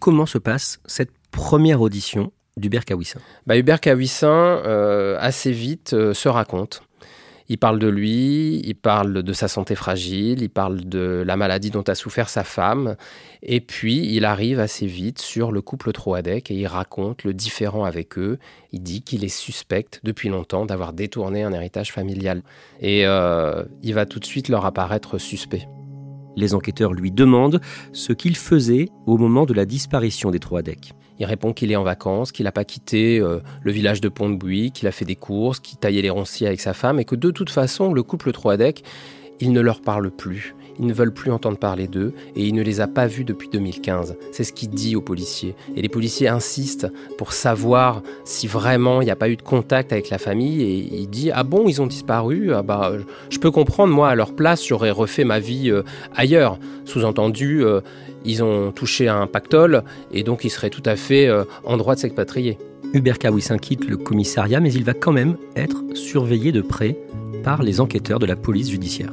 Comment 0.00 0.26
se 0.26 0.38
passe 0.38 0.80
cette 0.86 1.19
première 1.30 1.80
audition 1.80 2.32
d'Hubert 2.56 2.84
Kawissin 2.84 3.20
bah, 3.46 3.56
Hubert 3.56 3.80
Kawissin, 3.80 4.26
euh, 4.28 5.16
assez 5.20 5.52
vite, 5.52 5.94
euh, 5.94 6.14
se 6.14 6.28
raconte. 6.28 6.82
Il 7.50 7.58
parle 7.58 7.80
de 7.80 7.88
lui, 7.88 8.60
il 8.64 8.76
parle 8.76 9.24
de 9.24 9.32
sa 9.32 9.48
santé 9.48 9.74
fragile, 9.74 10.40
il 10.40 10.50
parle 10.50 10.84
de 10.84 11.24
la 11.26 11.36
maladie 11.36 11.70
dont 11.70 11.82
a 11.82 11.96
souffert 11.96 12.28
sa 12.28 12.44
femme, 12.44 12.94
et 13.42 13.60
puis 13.60 14.14
il 14.14 14.24
arrive 14.24 14.60
assez 14.60 14.86
vite 14.86 15.20
sur 15.20 15.50
le 15.50 15.60
couple 15.60 15.90
Troadec 15.90 16.52
et 16.52 16.54
il 16.54 16.68
raconte 16.68 17.24
le 17.24 17.34
différent 17.34 17.82
avec 17.82 18.18
eux. 18.18 18.38
Il 18.70 18.84
dit 18.84 19.02
qu'il 19.02 19.24
est 19.24 19.28
suspect 19.28 19.98
depuis 20.04 20.28
longtemps 20.28 20.64
d'avoir 20.64 20.92
détourné 20.92 21.42
un 21.42 21.52
héritage 21.52 21.90
familial. 21.90 22.44
Et 22.80 23.04
euh, 23.04 23.64
il 23.82 23.94
va 23.94 24.06
tout 24.06 24.20
de 24.20 24.26
suite 24.26 24.48
leur 24.48 24.64
apparaître 24.64 25.18
suspect. 25.18 25.66
Les 26.36 26.54
enquêteurs 26.54 26.92
lui 26.92 27.10
demandent 27.10 27.60
ce 27.92 28.12
qu'il 28.12 28.36
faisait 28.36 28.90
au 29.06 29.18
moment 29.18 29.44
de 29.44 29.54
la 29.54 29.64
disparition 29.64 30.30
des 30.30 30.38
Troadec. 30.38 30.92
Il 31.20 31.26
répond 31.26 31.52
qu'il 31.52 31.70
est 31.70 31.76
en 31.76 31.84
vacances, 31.84 32.32
qu'il 32.32 32.44
n'a 32.44 32.52
pas 32.52 32.64
quitté 32.64 33.20
euh, 33.20 33.40
le 33.62 33.72
village 33.72 34.00
de 34.00 34.08
Pont-de-Buis, 34.08 34.72
qu'il 34.72 34.88
a 34.88 34.92
fait 34.92 35.04
des 35.04 35.16
courses, 35.16 35.60
qu'il 35.60 35.78
taillait 35.78 36.00
les 36.00 36.10
ronciers 36.10 36.46
avec 36.46 36.60
sa 36.60 36.72
femme 36.72 36.98
et 36.98 37.04
que 37.04 37.14
de 37.14 37.30
toute 37.30 37.50
façon, 37.50 37.92
le 37.92 38.02
couple 38.02 38.32
Troadec, 38.32 38.82
il 39.38 39.52
ne 39.52 39.60
leur 39.60 39.82
parle 39.82 40.10
plus. 40.10 40.54
Ils 40.78 40.86
ne 40.86 40.92
veulent 40.92 41.12
plus 41.12 41.30
entendre 41.30 41.58
parler 41.58 41.86
d'eux 41.86 42.12
et 42.36 42.46
il 42.46 42.54
ne 42.54 42.62
les 42.62 42.80
a 42.80 42.86
pas 42.86 43.06
vus 43.06 43.24
depuis 43.24 43.48
2015. 43.48 44.16
C'est 44.32 44.44
ce 44.44 44.52
qu'il 44.52 44.70
dit 44.70 44.96
aux 44.96 45.00
policiers. 45.00 45.54
Et 45.76 45.82
les 45.82 45.88
policiers 45.88 46.28
insistent 46.28 46.88
pour 47.18 47.32
savoir 47.32 48.02
si 48.24 48.46
vraiment 48.46 49.02
il 49.02 49.06
n'y 49.06 49.10
a 49.10 49.16
pas 49.16 49.28
eu 49.28 49.36
de 49.36 49.42
contact 49.42 49.92
avec 49.92 50.10
la 50.10 50.18
famille 50.18 50.62
et 50.62 51.00
il 51.00 51.08
dit 51.08 51.30
Ah 51.32 51.42
bon, 51.42 51.68
ils 51.68 51.82
ont 51.82 51.86
disparu? 51.86 52.52
Ah 52.54 52.62
bah, 52.62 52.92
je 53.30 53.38
peux 53.38 53.50
comprendre, 53.50 53.92
moi, 53.92 54.08
à 54.08 54.14
leur 54.14 54.34
place, 54.34 54.66
j'aurais 54.66 54.90
refait 54.90 55.24
ma 55.24 55.40
vie 55.40 55.70
euh, 55.70 55.82
ailleurs. 56.14 56.58
Sous-entendu, 56.84 57.64
euh, 57.64 57.80
ils 58.24 58.42
ont 58.42 58.72
touché 58.72 59.08
un 59.08 59.26
pactole 59.26 59.82
et 60.12 60.22
donc 60.22 60.44
ils 60.44 60.50
seraient 60.50 60.70
tout 60.70 60.82
à 60.84 60.96
fait 60.96 61.28
euh, 61.28 61.44
en 61.64 61.76
droit 61.76 61.94
de 61.94 62.00
s'expatrier. 62.00 62.58
Hubert 62.92 63.18
Kawissin 63.18 63.58
quitte 63.58 63.88
le 63.88 63.96
commissariat, 63.96 64.60
mais 64.60 64.72
il 64.72 64.84
va 64.84 64.94
quand 64.94 65.12
même 65.12 65.36
être 65.54 65.82
surveillé 65.94 66.50
de 66.50 66.60
près 66.60 66.96
par 67.44 67.62
les 67.62 67.80
enquêteurs 67.80 68.18
de 68.18 68.26
la 68.26 68.36
police 68.36 68.70
judiciaire. 68.70 69.12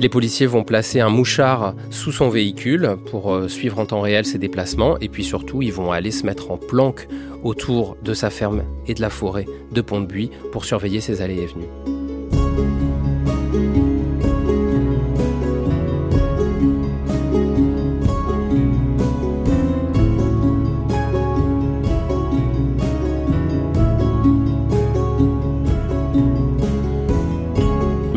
Les 0.00 0.08
policiers 0.08 0.46
vont 0.46 0.62
placer 0.62 1.00
un 1.00 1.08
mouchard 1.08 1.74
sous 1.90 2.12
son 2.12 2.28
véhicule 2.28 2.96
pour 3.10 3.34
euh, 3.34 3.48
suivre 3.48 3.80
en 3.80 3.86
temps 3.86 4.00
réel 4.00 4.24
ses 4.24 4.38
déplacements 4.38 4.96
et 5.00 5.08
puis 5.08 5.24
surtout 5.24 5.60
ils 5.60 5.72
vont 5.72 5.90
aller 5.90 6.12
se 6.12 6.24
mettre 6.24 6.52
en 6.52 6.56
planque 6.56 7.08
autour 7.42 7.96
de 8.04 8.14
sa 8.14 8.30
ferme 8.30 8.62
et 8.86 8.94
de 8.94 9.00
la 9.00 9.10
forêt 9.10 9.46
de 9.72 9.80
Pont-de-Buis 9.80 10.30
pour 10.52 10.64
surveiller 10.64 11.00
ses 11.00 11.20
allées 11.20 11.42
et 11.42 11.46
venues. 11.46 11.97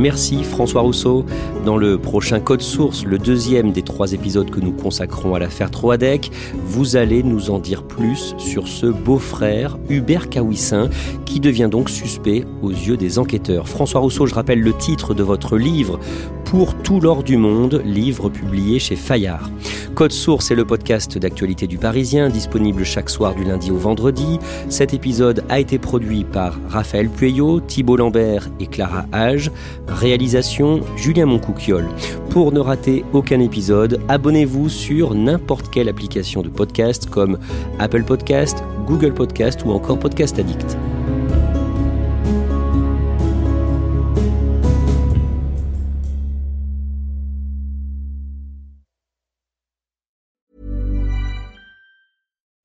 Merci 0.01 0.43
François 0.43 0.81
Rousseau. 0.81 1.25
Dans 1.63 1.77
le 1.77 1.99
prochain 1.99 2.39
Code 2.39 2.63
Source, 2.63 3.05
le 3.05 3.19
deuxième 3.19 3.71
des 3.71 3.83
trois 3.83 4.13
épisodes 4.13 4.49
que 4.49 4.59
nous 4.59 4.71
consacrons 4.71 5.35
à 5.35 5.39
l'affaire 5.39 5.69
Troadec, 5.69 6.31
vous 6.65 6.95
allez 6.95 7.21
nous 7.21 7.51
en 7.51 7.59
dire 7.59 7.83
plus 7.83 8.33
sur 8.39 8.67
ce 8.67 8.87
beau-frère, 8.87 9.77
Hubert 9.89 10.27
Kawissin, 10.27 10.89
qui 11.25 11.39
devient 11.39 11.69
donc 11.69 11.87
suspect 11.87 12.45
aux 12.63 12.71
yeux 12.71 12.97
des 12.97 13.19
enquêteurs. 13.19 13.69
François 13.69 14.01
Rousseau, 14.01 14.25
je 14.25 14.33
rappelle 14.33 14.61
le 14.61 14.73
titre 14.73 15.13
de 15.13 15.21
votre 15.21 15.55
livre 15.55 15.99
pour 16.45 16.73
tout 16.73 16.99
l'or 16.99 17.21
du 17.21 17.37
monde, 17.37 17.83
livre 17.85 18.29
publié 18.29 18.79
chez 18.79 18.95
Fayard. 18.95 19.51
Code 19.95 20.11
Source 20.11 20.51
est 20.51 20.55
le 20.55 20.65
podcast 20.65 21.17
d'actualité 21.17 21.67
du 21.67 21.77
Parisien, 21.77 22.29
disponible 22.29 22.83
chaque 22.83 23.09
soir 23.09 23.35
du 23.35 23.43
lundi 23.43 23.71
au 23.71 23.77
vendredi. 23.77 24.39
Cet 24.69 24.93
épisode 24.93 25.43
a 25.49 25.59
été 25.59 25.77
produit 25.77 26.23
par 26.23 26.57
Raphaël 26.69 27.09
Pueyo, 27.09 27.59
Thibault 27.59 27.97
Lambert 27.97 28.47
et 28.59 28.67
Clara 28.67 29.05
Hage. 29.11 29.51
Réalisation 29.87 30.81
Julien 30.95 31.25
Moncouquiole. 31.25 31.89
Pour 32.29 32.51
ne 32.51 32.59
rater 32.59 33.03
aucun 33.13 33.39
épisode, 33.41 33.99
abonnez-vous 34.07 34.69
sur 34.69 35.13
n'importe 35.13 35.69
quelle 35.69 35.89
application 35.89 36.41
de 36.41 36.49
podcast 36.49 37.09
comme 37.09 37.37
Apple 37.79 38.03
Podcast, 38.03 38.63
Google 38.87 39.13
Podcast 39.13 39.61
ou 39.65 39.71
encore 39.71 39.99
Podcast 39.99 40.39
Addict. 40.39 40.77